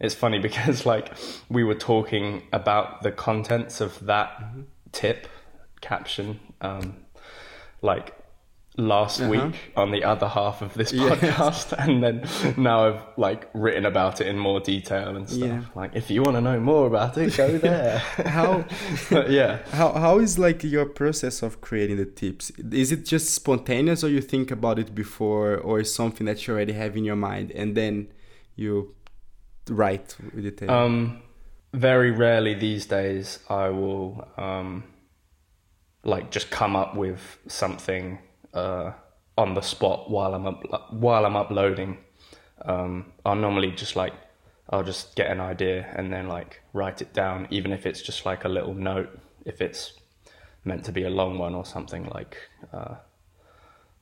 it's 0.00 0.14
funny 0.14 0.38
because 0.48 0.86
like 0.86 1.12
we 1.48 1.64
were 1.64 1.74
talking 1.74 2.44
about 2.52 3.02
the 3.02 3.10
contents 3.10 3.80
of 3.80 3.98
that 4.06 4.40
tip 4.92 5.26
caption, 5.80 6.40
um, 6.60 6.96
like 7.82 8.14
last 8.80 9.20
Uh-huh. 9.20 9.30
week 9.30 9.56
on 9.76 9.90
the 9.90 10.04
other 10.04 10.28
half 10.28 10.62
of 10.62 10.72
this 10.74 10.92
Yes. 10.98 11.18
podcast, 11.18 11.72
and 11.84 12.00
then 12.02 12.16
now 12.56 12.86
I've 12.86 13.02
like 13.16 13.48
written 13.52 13.84
about 13.84 14.20
it 14.20 14.28
in 14.28 14.38
more 14.38 14.60
detail 14.60 15.16
and 15.16 15.28
stuff. 15.28 15.48
Yeah. 15.48 15.62
Like 15.74 15.96
if 15.96 16.10
you 16.10 16.22
want 16.22 16.36
to 16.36 16.40
know 16.40 16.60
more 16.60 16.86
about 16.86 17.18
it, 17.18 17.36
go 17.36 17.58
there. 17.68 17.98
How 18.38 18.64
yeah. 19.28 19.58
how 19.72 19.92
how 19.92 20.18
is 20.20 20.38
like 20.38 20.62
your 20.62 20.86
process 20.86 21.42
of 21.42 21.60
creating 21.60 21.96
the 21.96 22.06
tips? 22.06 22.50
Is 22.72 22.92
it 22.92 23.04
just 23.04 23.34
spontaneous, 23.34 24.04
or 24.04 24.08
you 24.10 24.20
think 24.20 24.50
about 24.52 24.78
it 24.78 24.94
before, 24.94 25.56
or 25.58 25.80
is 25.80 25.92
something 25.92 26.24
that 26.26 26.46
you 26.46 26.54
already 26.54 26.72
have 26.74 26.96
in 26.96 27.04
your 27.04 27.16
mind 27.16 27.50
and 27.52 27.76
then 27.76 28.06
you 28.54 28.94
write 29.68 30.16
with 30.34 30.56
tape? 30.56 30.70
Um, 30.70 31.20
very 31.74 32.10
rarely 32.12 32.54
these 32.54 32.86
days 32.86 33.40
I 33.50 33.68
will 33.70 34.26
um, 34.36 34.84
like 36.04 36.30
just 36.30 36.50
come 36.50 36.76
up 36.76 36.94
with 36.96 37.38
something 37.48 38.18
uh, 38.54 38.92
on 39.36 39.54
the 39.54 39.60
spot 39.62 40.10
while 40.10 40.34
I'm 40.34 40.46
up- 40.46 40.92
while 40.92 41.24
I'm 41.26 41.36
uploading. 41.36 41.98
Um, 42.62 43.12
I'll 43.24 43.36
normally 43.36 43.70
just 43.70 43.94
like 43.96 44.12
I'll 44.70 44.82
just 44.84 45.14
get 45.16 45.30
an 45.30 45.40
idea 45.40 45.86
and 45.96 46.12
then 46.12 46.28
like 46.28 46.62
write 46.72 47.00
it 47.00 47.12
down, 47.14 47.46
even 47.50 47.72
if 47.72 47.86
it's 47.86 48.02
just 48.02 48.26
like 48.26 48.44
a 48.44 48.48
little 48.48 48.74
note. 48.74 49.10
If 49.44 49.60
it's 49.60 49.92
meant 50.64 50.84
to 50.84 50.92
be 50.92 51.04
a 51.04 51.10
long 51.10 51.38
one 51.38 51.54
or 51.54 51.64
something 51.64 52.04
like. 52.14 52.36
Uh, 52.72 52.96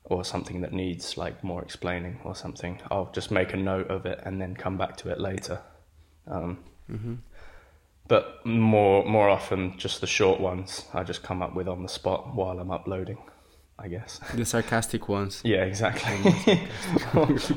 or 0.09 0.24
something 0.24 0.61
that 0.61 0.72
needs 0.72 1.16
like 1.16 1.42
more 1.42 1.61
explaining 1.62 2.20
or 2.22 2.32
something, 2.37 2.80
I'll 2.92 3.11
just 3.12 3.32
make 3.32 3.52
a 3.52 3.56
note 3.56 3.88
of 3.90 4.06
it 4.06 4.20
and 4.24 4.40
then 4.40 4.54
come 4.54 4.76
back 4.78 4.96
to 4.98 5.11
it 5.11 5.18
later. 5.18 5.61
Um, 6.28 6.62
Mhm. 6.88 7.18
but 8.06 8.46
more 8.46 9.04
more 9.04 9.28
often, 9.28 9.76
just 9.76 10.00
the 10.00 10.06
short 10.06 10.38
ones 10.38 10.88
I 10.94 11.02
just 11.02 11.24
come 11.24 11.42
up 11.42 11.54
with 11.56 11.66
on 11.66 11.82
the 11.82 11.88
spot 11.88 12.37
while 12.37 12.61
I'm 12.61 12.70
uploading. 12.70 13.18
I 13.78 13.88
guess. 13.88 14.20
The 14.34 14.44
sarcastic 14.44 15.08
ones. 15.08 15.42
Yeah, 15.44 15.64
exactly. 15.64 16.60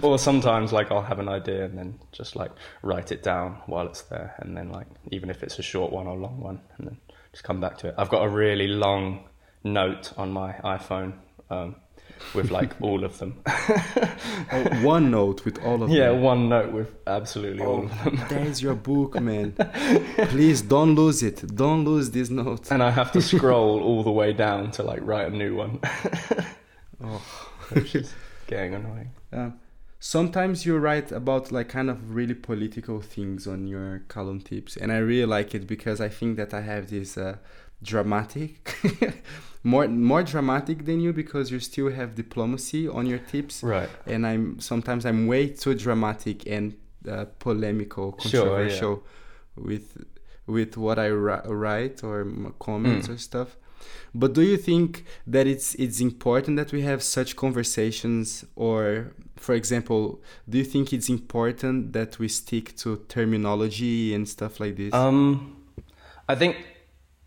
or 0.03 0.19
sometimes 0.19 0.73
like 0.73 0.91
I'll 0.91 1.01
have 1.01 1.19
an 1.19 1.29
idea 1.29 1.65
and 1.65 1.77
then 1.77 1.99
just 2.11 2.35
like 2.35 2.51
write 2.81 3.11
it 3.11 3.23
down 3.23 3.61
while 3.67 3.85
it's 3.87 4.01
there, 4.03 4.35
and 4.39 4.55
then 4.55 4.69
like 4.69 4.87
even 5.11 5.29
if 5.29 5.43
it's 5.43 5.59
a 5.59 5.63
short 5.63 5.91
one 5.93 6.07
or 6.07 6.17
long 6.17 6.41
one, 6.41 6.61
and 6.77 6.87
then 6.87 6.97
just 7.31 7.43
come 7.43 7.61
back 7.61 7.77
to 7.79 7.87
it. 7.87 7.95
I've 7.97 8.09
got 8.09 8.23
a 8.23 8.29
really 8.29 8.67
long 8.67 9.29
note 9.63 10.13
on 10.17 10.31
my 10.31 10.53
iPhone 10.63 11.13
um, 11.49 11.75
with 12.33 12.51
like 12.51 12.73
all 12.81 13.03
of 13.03 13.17
them. 13.19 13.41
Oh, 14.51 14.63
one 14.81 15.11
note 15.11 15.45
with 15.45 15.63
all 15.63 15.83
of 15.83 15.89
yeah, 15.91 16.07
them. 16.07 16.15
Yeah, 16.15 16.21
one 16.21 16.49
note 16.49 16.71
with 16.71 16.95
absolutely 17.05 17.63
all 17.63 17.81
Oh, 17.81 17.83
of 17.83 18.03
them. 18.03 18.19
there's 18.29 18.61
your 18.63 18.73
book, 18.73 19.19
man. 19.21 19.51
Please 20.29 20.61
don't 20.63 20.95
lose 20.95 21.21
it. 21.21 21.55
Don't 21.55 21.85
lose 21.85 22.09
this 22.09 22.29
note. 22.31 22.71
And 22.71 22.81
I 22.81 22.89
have 22.89 23.11
to 23.11 23.21
scroll 23.21 23.79
all 23.87 24.01
the 24.03 24.11
way 24.11 24.33
down 24.33 24.71
to 24.71 24.83
like 24.83 25.01
write 25.03 25.27
a 25.31 25.35
new 25.35 25.55
one. 25.55 25.79
Oh. 27.03 27.21
Which 27.71 27.93
is 27.95 28.13
getting 28.47 28.73
annoying. 28.73 29.11
Um, 29.31 29.59
sometimes 29.99 30.65
you 30.65 30.77
write 30.77 31.11
about 31.11 31.51
like 31.51 31.69
kind 31.69 31.89
of 31.89 32.15
really 32.15 32.33
political 32.33 33.01
things 33.01 33.45
on 33.45 33.67
your 33.67 33.99
Callum 34.09 34.41
Tips, 34.41 34.75
and 34.77 34.91
I 34.91 34.97
really 34.97 35.25
like 35.27 35.53
it 35.53 35.67
because 35.67 36.01
I 36.01 36.09
think 36.09 36.37
that 36.37 36.53
I 36.53 36.61
have 36.61 36.89
this 36.89 37.17
uh, 37.17 37.37
dramatic, 37.81 38.75
more 39.63 39.87
more 39.87 40.23
dramatic 40.23 40.85
than 40.85 40.99
you 40.99 41.13
because 41.13 41.51
you 41.51 41.59
still 41.59 41.89
have 41.91 42.15
diplomacy 42.15 42.87
on 42.87 43.05
your 43.05 43.19
tips, 43.19 43.63
Right. 43.63 43.89
and 44.05 44.25
I'm 44.25 44.59
sometimes 44.59 45.05
I'm 45.05 45.27
way 45.27 45.49
too 45.49 45.75
dramatic 45.75 46.47
and 46.47 46.75
uh, 47.07 47.25
polemical, 47.39 48.15
Sure, 48.19 48.29
yeah. 48.31 48.39
controversial 48.39 49.03
with 49.55 50.03
with 50.47 50.77
what 50.77 50.97
I 50.99 51.09
write 51.09 52.03
or 52.03 52.25
comments 52.59 53.07
mm. 53.07 53.13
or 53.13 53.17
stuff. 53.17 53.57
But 54.13 54.33
do 54.33 54.41
you 54.41 54.57
think 54.57 55.05
that 55.27 55.47
it's 55.47 55.75
it's 55.75 55.99
important 55.99 56.57
that 56.57 56.71
we 56.71 56.81
have 56.81 57.01
such 57.03 57.35
conversations, 57.35 58.45
or 58.55 59.13
for 59.37 59.55
example, 59.55 60.21
do 60.49 60.57
you 60.57 60.65
think 60.65 60.91
it's 60.91 61.09
important 61.09 61.93
that 61.93 62.19
we 62.19 62.27
stick 62.27 62.75
to 62.77 62.97
terminology 63.07 64.13
and 64.13 64.27
stuff 64.27 64.59
like 64.59 64.75
this? 64.75 64.93
Um, 64.93 65.55
I 66.27 66.35
think 66.35 66.57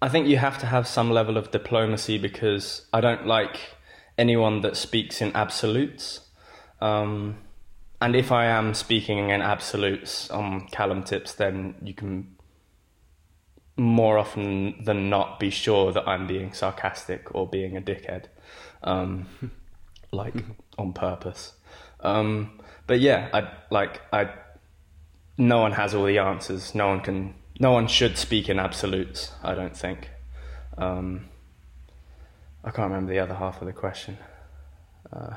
I 0.03 0.09
think 0.09 0.27
you 0.27 0.37
have 0.37 0.59
to 0.59 0.67
have 0.67 0.89
some 0.89 1.11
level 1.13 1.37
of 1.37 1.53
diplomacy 1.53 2.19
because 2.19 2.87
I 2.93 3.01
don't 3.01 3.25
like 3.25 3.61
anyone 4.19 4.61
that 4.63 4.77
speaks 4.77 5.23
in 5.23 5.31
absolutes. 5.37 6.29
Um, 6.81 7.39
and 8.01 8.17
if 8.17 8.33
I 8.33 8.47
am 8.47 8.75
speaking 8.75 9.31
in 9.31 9.41
absolutes 9.41 10.29
on 10.29 10.67
Callum 10.73 11.05
tips, 11.05 11.35
then 11.35 11.77
you 11.85 11.95
can 11.95 12.35
more 13.77 14.19
often 14.19 14.83
than 14.83 15.09
not 15.09 15.39
be 15.39 15.51
sure 15.51 15.93
that 15.93 16.07
I'm 16.09 16.27
being 16.27 16.53
sarcastic 16.53 17.33
or 17.33 17.49
being 17.49 17.77
a 17.77 17.81
dickhead, 17.81 18.25
um, 18.83 19.29
like 20.13 20.35
on 20.79 20.93
purpose. 20.93 21.53
Um, 22.01 22.61
but 22.89 22.99
yeah, 22.99 23.29
I 23.33 23.53
like 23.71 24.03
I. 24.13 24.31
No 25.39 25.61
one 25.61 25.73
has 25.73 25.95
all 25.95 26.05
the 26.05 26.19
answers. 26.19 26.75
No 26.75 26.89
one 26.89 27.01
can. 27.03 27.35
No 27.63 27.71
one 27.71 27.87
should 27.87 28.19
speak 28.19 28.49
in 28.49 28.59
absolutes. 28.59 29.31
I 29.41 29.55
don't 29.55 29.77
think. 29.77 30.11
Um, 30.77 31.29
I 32.65 32.73
can't 32.73 32.91
remember 32.91 33.13
the 33.13 33.21
other 33.21 33.35
half 33.35 33.61
of 33.61 33.67
the 33.69 33.73
question. 33.73 34.19
Uh, 35.13 35.35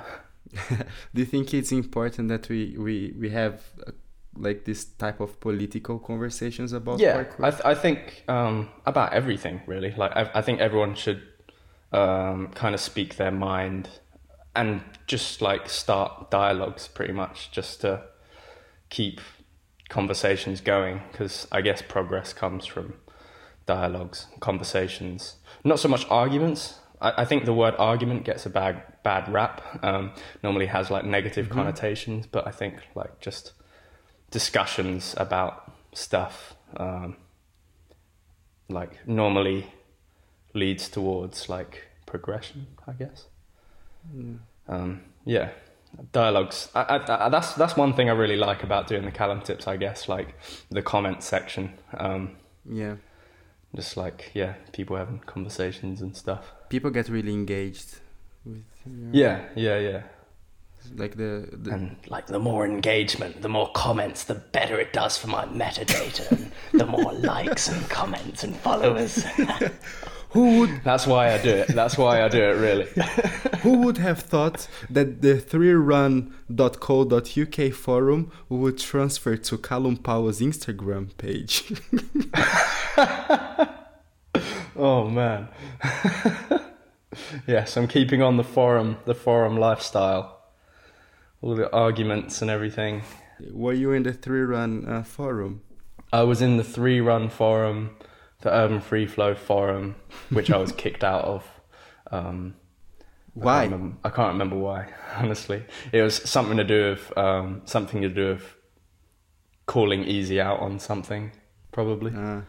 Do 1.13 1.21
you 1.21 1.25
think 1.25 1.53
it's 1.53 1.71
important 1.71 2.29
that 2.29 2.49
we 2.49 2.75
we 2.79 3.13
we 3.19 3.29
have 3.29 3.61
uh, 3.85 3.91
like 4.35 4.65
this 4.65 4.85
type 4.85 5.19
of 5.19 5.39
political 5.39 5.99
conversations 5.99 6.73
about 6.73 6.99
yeah 6.99 7.25
I, 7.39 7.51
th- 7.51 7.63
I 7.63 7.75
think 7.75 8.23
um, 8.27 8.69
about 8.87 9.13
everything 9.13 9.61
really 9.67 9.93
like 9.95 10.11
I, 10.15 10.29
I 10.33 10.41
think 10.41 10.59
everyone 10.59 10.95
should 10.95 11.21
um, 11.91 12.49
kind 12.55 12.73
of 12.73 12.81
speak 12.81 13.17
their 13.17 13.31
mind 13.31 13.89
and 14.55 14.81
just 15.07 15.41
like 15.41 15.69
start 15.69 16.31
dialogues 16.31 16.87
pretty 16.87 17.13
much 17.13 17.51
just 17.51 17.81
to 17.81 18.03
keep 18.89 19.19
conversations 19.89 20.61
going 20.61 21.01
because 21.11 21.47
I 21.51 21.61
guess 21.61 21.81
progress 21.81 22.33
comes 22.33 22.65
from 22.65 22.95
dialogues 23.65 24.27
conversations 24.39 25.37
not 25.63 25.79
so 25.79 25.87
much 25.87 26.05
arguments 26.09 26.79
I, 27.01 27.21
I 27.21 27.25
think 27.25 27.45
the 27.45 27.53
word 27.53 27.75
argument 27.77 28.23
gets 28.23 28.45
a 28.45 28.49
bad 28.49 28.81
bad 29.03 29.31
rap 29.31 29.61
um, 29.83 30.11
normally 30.43 30.67
has 30.67 30.89
like 30.89 31.05
negative 31.05 31.45
mm-hmm. 31.47 31.55
connotations 31.55 32.27
but 32.27 32.47
I 32.47 32.51
think 32.51 32.79
like 32.95 33.19
just 33.19 33.53
discussions 34.31 35.15
about 35.17 35.71
stuff 35.93 36.55
um, 36.77 37.15
like 38.69 39.07
normally 39.07 39.67
leads 40.53 40.89
towards 40.89 41.49
like 41.49 41.83
progression 42.05 42.67
i 42.87 42.93
guess 42.93 43.25
mm. 44.15 44.37
um, 44.67 45.01
yeah 45.25 45.49
dialogues. 46.11 46.69
I, 46.75 46.81
I, 46.81 47.25
I, 47.25 47.29
that's 47.29 47.53
that's 47.53 47.75
one 47.75 47.93
thing 47.93 48.09
i 48.09 48.13
really 48.13 48.35
like 48.35 48.63
about 48.63 48.87
doing 48.87 49.05
the 49.05 49.11
callum 49.11 49.41
tips 49.41 49.67
i 49.67 49.77
guess 49.77 50.07
like 50.07 50.35
the 50.69 50.81
comment 50.81 51.23
section. 51.23 51.73
Um, 51.97 52.35
yeah. 52.69 52.95
just 53.75 53.97
like 53.97 54.31
yeah 54.33 54.53
people 54.71 54.95
having 54.95 55.19
conversations 55.19 56.01
and 56.01 56.15
stuff. 56.15 56.51
People 56.69 56.91
get 56.91 57.09
really 57.09 57.33
engaged 57.33 57.99
with 58.45 58.63
yeah. 59.11 59.45
Yeah 59.55 59.79
yeah 59.79 60.01
like 60.95 61.17
the, 61.17 61.49
the, 61.51 61.71
and 61.71 61.95
like 62.07 62.27
the 62.27 62.39
more 62.39 62.65
engagement 62.65 63.41
the 63.41 63.49
more 63.49 63.71
comments 63.71 64.25
the 64.25 64.35
better 64.35 64.79
it 64.79 64.93
does 64.93 65.17
for 65.17 65.27
my 65.27 65.45
metadata 65.45 66.31
and 66.31 66.51
the 66.79 66.85
more 66.85 67.13
likes 67.33 67.67
and 67.69 67.89
comments 67.89 68.43
and 68.43 68.55
followers 68.57 69.25
who 70.35 70.59
would 70.59 70.83
that's 70.83 71.07
why 71.07 71.33
i 71.33 71.37
do 71.41 71.49
it. 71.61 71.67
That's 71.69 71.97
why 71.97 72.21
i 72.25 72.27
do 72.27 72.43
it 72.51 72.57
really. 72.67 72.87
Who 73.63 73.77
would 73.83 73.97
have 73.97 74.19
thought 74.19 74.67
that 74.91 75.21
the 75.23 75.35
3run.co.uk 75.51 77.73
forum 77.73 78.31
would 78.47 78.77
transfer 78.77 79.35
to 79.37 79.57
callum 79.57 79.97
powell's 79.97 80.39
instagram 80.41 81.09
page? 81.17 81.63
Oh 84.77 85.09
man. 85.09 85.47
Yes 87.47 87.77
i'm 87.77 87.87
keeping 87.87 88.21
on 88.21 88.35
the 88.35 88.43
forum 88.43 88.97
the 89.05 89.15
forum 89.15 89.55
lifestyle. 89.57 90.41
All 91.41 91.55
the 91.55 91.71
arguments 91.71 92.41
and 92.41 92.51
everything. 92.51 93.03
Were 93.51 93.73
you 93.73 93.93
in 93.93 94.03
the 94.03 94.11
three 94.13 94.41
run 94.41 94.85
uh, 94.85 95.03
forum? 95.03 95.61
I 96.11 96.23
was 96.23 96.41
in 96.41 96.57
the 96.57 96.63
three 96.63 96.99
run 97.01 97.29
forum, 97.29 97.95
the 98.45 98.53
Urban 98.53 98.79
Free 98.79 99.05
Flow 99.05 99.35
forum, 99.35 99.95
which 100.29 100.51
I 100.51 100.57
was 100.57 100.71
kicked 100.83 101.03
out 101.03 101.25
of. 101.25 101.61
Um, 102.11 102.55
why? 103.33 103.57
I 103.57 103.59
can't, 103.61 103.71
remember, 103.71 103.97
I 104.03 104.09
can't, 104.09 104.33
remember, 104.33 104.55
why. 104.57 104.93
Honestly, 105.17 105.63
it 105.91 106.01
was 106.01 106.15
something 106.15 106.55
to 106.57 106.63
do 106.63 106.91
with 106.91 107.17
um, 107.17 107.63
something 107.65 108.01
to 108.01 108.09
do 108.09 108.29
with 108.29 108.55
calling 109.65 110.07
EZ 110.07 110.31
out 110.37 110.59
on 110.59 110.79
something, 110.79 111.31
probably. 111.71 112.13
Uh. 112.15 112.41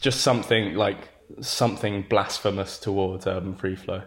Just 0.00 0.20
something 0.20 0.74
like 0.74 1.10
something 1.40 2.06
blasphemous 2.08 2.78
towards 2.78 3.26
Urban 3.26 3.54
Free 3.54 3.76
Flow. 3.76 4.02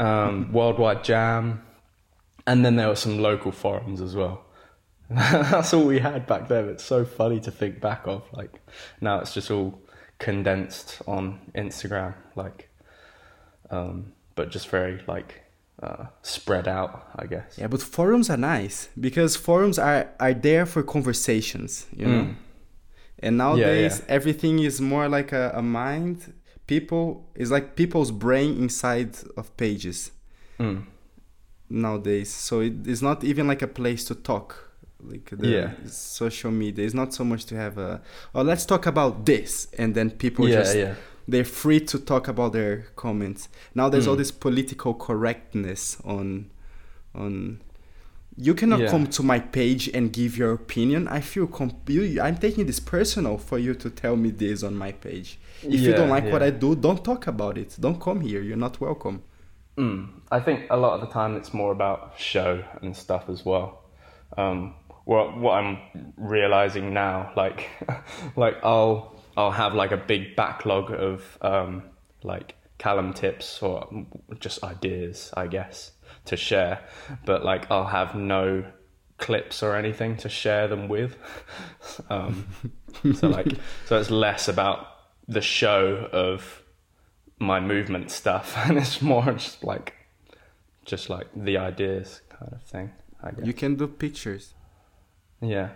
Um, 0.00 0.50
Worldwide 0.52 1.04
Jam 1.04 1.62
and 2.46 2.64
then 2.64 2.76
there 2.76 2.88
were 2.88 2.96
some 2.96 3.18
local 3.18 3.52
forums 3.52 4.00
as 4.00 4.14
well. 4.14 4.44
That's 5.10 5.72
all 5.74 5.84
we 5.84 5.98
had 5.98 6.26
back 6.26 6.48
then. 6.48 6.68
It's 6.68 6.84
so 6.84 7.04
funny 7.04 7.40
to 7.40 7.50
think 7.50 7.80
back 7.80 8.06
of. 8.06 8.22
Like 8.32 8.60
now, 9.00 9.20
it's 9.20 9.34
just 9.34 9.50
all 9.50 9.80
condensed 10.18 11.02
on 11.06 11.40
Instagram, 11.54 12.14
like, 12.34 12.68
um, 13.70 14.12
but 14.34 14.50
just 14.50 14.68
very 14.68 15.02
like 15.06 15.42
uh, 15.82 16.06
spread 16.22 16.68
out, 16.68 17.08
I 17.16 17.26
guess. 17.26 17.56
Yeah, 17.58 17.68
but 17.68 17.82
forums 17.82 18.30
are 18.30 18.36
nice 18.36 18.88
because 18.98 19.36
forums 19.36 19.78
are 19.78 20.10
are 20.20 20.34
there 20.34 20.66
for 20.66 20.82
conversations, 20.82 21.86
you 21.94 22.06
know. 22.06 22.22
Mm. 22.24 22.36
And 23.20 23.38
nowadays, 23.38 23.98
yeah, 23.98 24.04
yeah. 24.06 24.14
everything 24.14 24.58
is 24.58 24.80
more 24.80 25.08
like 25.08 25.32
a, 25.32 25.52
a 25.54 25.62
mind. 25.62 26.34
People 26.66 27.30
is 27.34 27.50
like 27.50 27.76
people's 27.76 28.10
brain 28.10 28.56
inside 28.56 29.16
of 29.36 29.56
pages. 29.56 30.10
Mm 30.58 30.86
nowadays 31.74 32.32
so 32.32 32.60
it 32.60 32.86
is 32.86 33.02
not 33.02 33.24
even 33.24 33.46
like 33.46 33.62
a 33.62 33.66
place 33.66 34.04
to 34.04 34.14
talk 34.14 34.63
like 35.08 35.30
the 35.30 35.48
yeah. 35.48 35.70
social 35.86 36.50
media 36.50 36.84
is 36.84 36.94
not 36.94 37.12
so 37.12 37.24
much 37.24 37.44
to 37.46 37.56
have 37.56 37.78
a 37.78 38.00
oh 38.34 38.42
let's 38.42 38.64
talk 38.64 38.86
about 38.86 39.26
this 39.26 39.68
and 39.78 39.94
then 39.94 40.10
people 40.10 40.48
yeah, 40.48 40.56
just 40.56 40.76
yeah. 40.76 40.94
they're 41.28 41.44
free 41.44 41.80
to 41.80 41.98
talk 41.98 42.28
about 42.28 42.52
their 42.52 42.86
comments 42.96 43.48
now 43.74 43.88
there's 43.88 44.06
mm. 44.06 44.10
all 44.10 44.16
this 44.16 44.30
political 44.30 44.94
correctness 44.94 45.98
on 46.04 46.50
on 47.14 47.60
you 48.36 48.54
cannot 48.54 48.80
yeah. 48.80 48.90
come 48.90 49.06
to 49.06 49.22
my 49.22 49.38
page 49.38 49.88
and 49.88 50.12
give 50.12 50.36
your 50.36 50.52
opinion 50.52 51.06
i 51.08 51.20
feel 51.20 51.46
comp- 51.46 51.88
i'm 52.20 52.36
taking 52.36 52.66
this 52.66 52.80
personal 52.80 53.38
for 53.38 53.58
you 53.58 53.74
to 53.74 53.88
tell 53.88 54.16
me 54.16 54.30
this 54.30 54.62
on 54.62 54.74
my 54.74 54.90
page 54.90 55.38
if 55.62 55.80
yeah, 55.80 55.88
you 55.88 55.92
don't 55.94 56.10
like 56.10 56.24
what 56.32 56.42
i 56.42 56.50
do 56.50 56.74
don't 56.74 57.04
talk 57.04 57.26
about 57.26 57.56
it 57.56 57.76
don't 57.78 58.00
come 58.00 58.20
here 58.20 58.42
you're 58.42 58.56
not 58.56 58.80
welcome 58.80 59.22
Mm. 59.76 60.08
I 60.30 60.40
think 60.40 60.66
a 60.70 60.76
lot 60.76 60.94
of 60.94 61.00
the 61.00 61.12
time 61.12 61.36
it's 61.36 61.52
more 61.52 61.72
about 61.72 62.14
show 62.16 62.62
and 62.82 62.96
stuff 62.96 63.28
as 63.28 63.44
well. 63.44 63.82
Um, 64.36 64.74
what 65.04 65.36
what 65.38 65.52
I'm 65.52 65.78
realizing 66.16 66.94
now, 66.94 67.32
like 67.36 67.68
like 68.36 68.56
I'll 68.62 69.20
I'll 69.36 69.50
have 69.50 69.74
like 69.74 69.92
a 69.92 69.96
big 69.96 70.36
backlog 70.36 70.90
of 70.92 71.38
um, 71.42 71.82
like 72.22 72.54
Callum 72.78 73.12
tips 73.12 73.62
or 73.62 74.06
just 74.40 74.62
ideas, 74.64 75.32
I 75.36 75.46
guess, 75.46 75.92
to 76.26 76.36
share. 76.36 76.80
But 77.24 77.44
like 77.44 77.70
I'll 77.70 77.86
have 77.86 78.14
no 78.14 78.64
clips 79.18 79.62
or 79.62 79.76
anything 79.76 80.16
to 80.18 80.28
share 80.28 80.68
them 80.68 80.88
with. 80.88 81.16
um, 82.10 82.48
so 83.14 83.28
like 83.28 83.52
so 83.86 83.98
it's 83.98 84.10
less 84.10 84.48
about 84.48 84.86
the 85.28 85.40
show 85.40 86.08
of 86.12 86.62
my 87.38 87.60
movement 87.60 88.10
stuff, 88.10 88.56
and 88.64 88.78
it's 88.78 89.02
more 89.02 89.32
just 89.32 89.62
like 89.64 89.94
just 90.84 91.10
like 91.10 91.28
the 91.34 91.58
ideas 91.58 92.22
kind 92.28 92.52
of 92.52 92.62
thing. 92.62 92.92
I 93.22 93.30
guess. 93.30 93.46
You 93.46 93.52
can 93.52 93.76
do 93.76 93.86
pictures. 93.86 94.53
Yeah, 95.44 95.70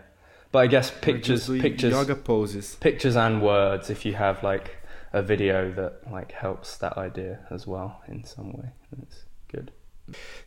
but 0.53 0.61
I 0.61 0.66
guess 0.66 0.91
pictures, 0.91 1.49
pictures, 1.49 1.93
yoga 1.93 2.14
poses, 2.14 2.77
pictures 2.77 3.16
and 3.16 3.43
words. 3.43 3.91
If 3.91 4.05
you 4.05 4.14
have 4.14 4.43
like 4.43 4.77
a 5.12 5.23
video 5.23 5.73
that 5.73 6.11
like 6.11 6.33
helps 6.33 6.77
that 6.79 6.97
idea 6.97 7.41
as 7.51 7.66
well 7.66 8.03
in 8.09 8.25
some 8.25 8.53
way, 8.53 8.71
it's 9.03 9.25
good. 9.49 9.73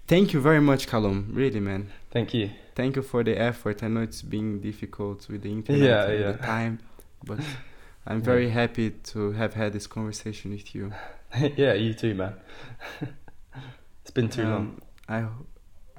Thank 0.08 0.34
you 0.34 0.42
very 0.42 0.60
much, 0.60 0.88
Callum. 0.88 1.32
Really, 1.34 1.60
man. 1.60 1.92
Thank 2.10 2.34
you. 2.34 2.50
Thank 2.76 2.96
you 2.96 3.02
for 3.02 3.24
the 3.24 3.40
effort. 3.40 3.84
I 3.84 3.88
know 3.88 4.02
it's 4.02 4.22
been 4.22 4.60
difficult 4.60 5.30
with 5.30 5.44
the 5.44 5.52
internet 5.52 5.82
yeah, 5.82 6.04
and 6.06 6.20
yeah. 6.20 6.32
the 6.32 6.38
time, 6.40 6.80
but 7.24 7.40
I'm 8.08 8.22
very 8.22 8.48
yeah. 8.48 8.54
happy 8.54 8.90
to 8.90 9.32
have 9.34 9.54
had 9.54 9.74
this 9.74 9.88
conversation 9.88 10.52
with 10.52 10.74
you. 10.74 10.94
yeah, 11.56 11.74
you 11.74 11.94
too, 11.94 12.16
man. 12.16 12.34
it's 14.02 14.12
been 14.12 14.30
too 14.30 14.44
um, 14.44 14.52
long. 14.52 14.82
I 15.08 15.28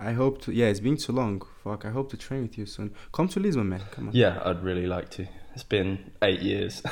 I 0.04 0.12
hope 0.12 0.42
to. 0.42 0.52
Yeah, 0.52 0.66
it's 0.66 0.80
been 0.80 0.96
too 0.96 1.12
long. 1.12 1.42
Fuck. 1.64 1.84
I 1.84 1.90
hope 1.90 2.10
to 2.10 2.16
train 2.16 2.42
with 2.42 2.58
you 2.58 2.66
soon. 2.66 2.92
Come 3.12 3.28
to 3.28 3.40
Lisbon, 3.40 3.68
man. 3.68 3.82
Come 3.92 4.08
on. 4.08 4.14
Yeah, 4.14 4.40
I'd 4.44 4.62
really 4.62 4.86
like 4.86 5.10
to. 5.10 5.26
It's 5.54 5.62
been 5.64 6.10
eight 6.22 6.40
years 6.40 6.82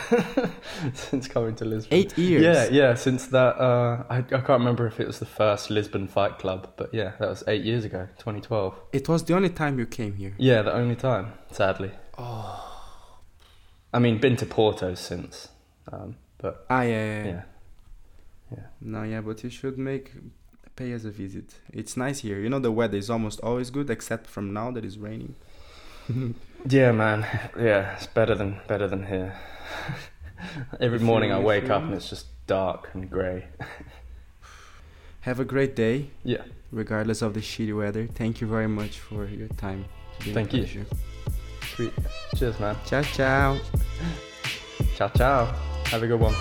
since 0.94 1.26
coming 1.28 1.54
to 1.56 1.64
Lisbon. 1.64 1.96
Eight 1.98 2.16
years. 2.18 2.42
Yeah, 2.42 2.68
yeah. 2.70 2.94
Since 2.94 3.26
that, 3.28 3.56
uh, 3.58 4.04
I 4.10 4.18
I 4.18 4.22
can't 4.22 4.48
remember 4.60 4.86
if 4.86 5.00
it 5.00 5.06
was 5.06 5.18
the 5.18 5.26
first 5.26 5.70
Lisbon 5.70 6.08
Fight 6.08 6.38
Club, 6.38 6.68
but 6.76 6.92
yeah, 6.92 7.12
that 7.18 7.28
was 7.28 7.42
eight 7.48 7.64
years 7.64 7.84
ago, 7.86 8.06
2012. 8.18 8.74
It 8.92 9.08
was 9.08 9.24
the 9.24 9.34
only 9.34 9.48
time 9.48 9.78
you 9.78 9.86
came 9.86 10.14
here. 10.16 10.34
Yeah, 10.38 10.60
the 10.62 10.74
only 10.74 10.96
time, 10.96 11.32
sadly. 11.50 11.90
Oh. 12.18 12.66
I 13.94 13.98
mean, 13.98 14.18
been 14.18 14.36
to 14.36 14.46
Porto 14.46 14.94
since, 14.94 15.48
um, 15.90 16.16
but 16.38 16.66
Ah, 16.68 16.82
yeah, 16.82 16.90
yeah. 16.90 17.24
yeah, 17.24 17.42
yeah. 18.52 18.62
No, 18.80 19.02
yeah, 19.04 19.20
but 19.22 19.42
you 19.42 19.48
should 19.50 19.78
make 19.78 20.12
pay 20.76 20.92
us 20.94 21.04
a 21.04 21.10
visit. 21.10 21.54
It's 21.72 21.96
nice 21.96 22.20
here. 22.20 22.38
You 22.40 22.48
know, 22.48 22.58
the 22.58 22.72
weather 22.72 22.96
is 22.98 23.10
almost 23.10 23.40
always 23.40 23.70
good, 23.70 23.90
except 23.90 24.26
from 24.26 24.52
now 24.52 24.70
that 24.72 24.84
it's 24.84 24.96
raining. 24.96 25.34
yeah, 26.68 26.92
man. 26.92 27.26
Yeah, 27.58 27.94
it's 27.94 28.06
better 28.06 28.34
than 28.34 28.60
better 28.66 28.88
than 28.88 29.06
here. 29.06 29.34
Every 30.80 30.98
morning 30.98 31.32
I 31.32 31.38
wake 31.38 31.68
up 31.70 31.82
and 31.82 31.94
it's 31.94 32.08
just 32.10 32.26
dark 32.46 32.88
and 32.94 33.10
grey. 33.10 33.46
Have 35.22 35.38
a 35.38 35.44
great 35.44 35.76
day, 35.76 36.08
Yeah, 36.24 36.42
regardless 36.72 37.20
of 37.20 37.34
the 37.34 37.40
shitty 37.40 37.76
weather. 37.76 38.06
Thank 38.06 38.40
you 38.40 38.46
very 38.46 38.66
much 38.68 38.98
for 38.98 39.26
your 39.26 39.48
time. 39.48 39.84
It's 40.16 40.24
been 40.24 40.32
a 40.32 40.34
Thank 40.34 40.52
you. 40.54 40.62
pleasure. 40.62 40.86
sweet. 41.74 41.92
Cheers, 42.36 42.58
man. 42.58 42.76
Ciao, 42.86 43.02
ciao. 43.02 43.58
Ciao, 44.96 45.08
ciao. 45.08 45.44
Have 45.86 46.02
a 46.02 46.06
good 46.06 46.20
one. 46.20 46.34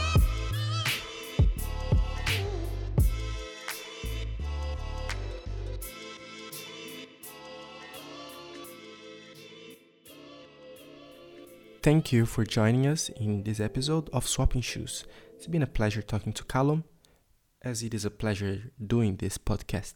Thank 11.89 12.11
you 12.11 12.27
for 12.27 12.45
joining 12.45 12.85
us 12.85 13.09
in 13.09 13.41
this 13.41 13.59
episode 13.59 14.11
of 14.13 14.27
Swapping 14.27 14.61
Shoes. 14.61 15.05
It's 15.33 15.47
been 15.47 15.63
a 15.63 15.73
pleasure 15.79 16.03
talking 16.03 16.33
to 16.33 16.43
Callum, 16.43 16.83
as 17.63 17.81
it 17.81 17.95
is 17.95 18.05
a 18.05 18.11
pleasure 18.11 18.71
doing 18.79 19.15
this 19.15 19.39
podcast. 19.39 19.95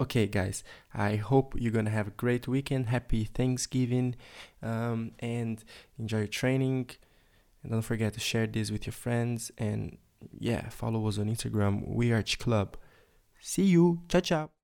Okay, 0.00 0.26
guys, 0.26 0.64
I 0.92 1.14
hope 1.14 1.54
you're 1.56 1.70
gonna 1.70 1.90
have 1.90 2.08
a 2.08 2.22
great 2.22 2.48
weekend. 2.48 2.86
Happy 2.86 3.22
Thanksgiving, 3.22 4.16
um, 4.60 5.12
and 5.20 5.62
enjoy 6.00 6.18
your 6.18 6.26
training. 6.26 6.90
And 7.62 7.70
don't 7.70 7.82
forget 7.82 8.14
to 8.14 8.20
share 8.20 8.48
this 8.48 8.72
with 8.72 8.84
your 8.86 8.92
friends. 8.92 9.52
And 9.56 9.98
yeah, 10.36 10.68
follow 10.70 11.06
us 11.06 11.16
on 11.16 11.26
Instagram, 11.26 11.94
We 11.94 12.12
Arch 12.12 12.40
Club. 12.40 12.76
See 13.40 13.66
you. 13.66 14.00
Ciao, 14.08 14.18
ciao. 14.18 14.59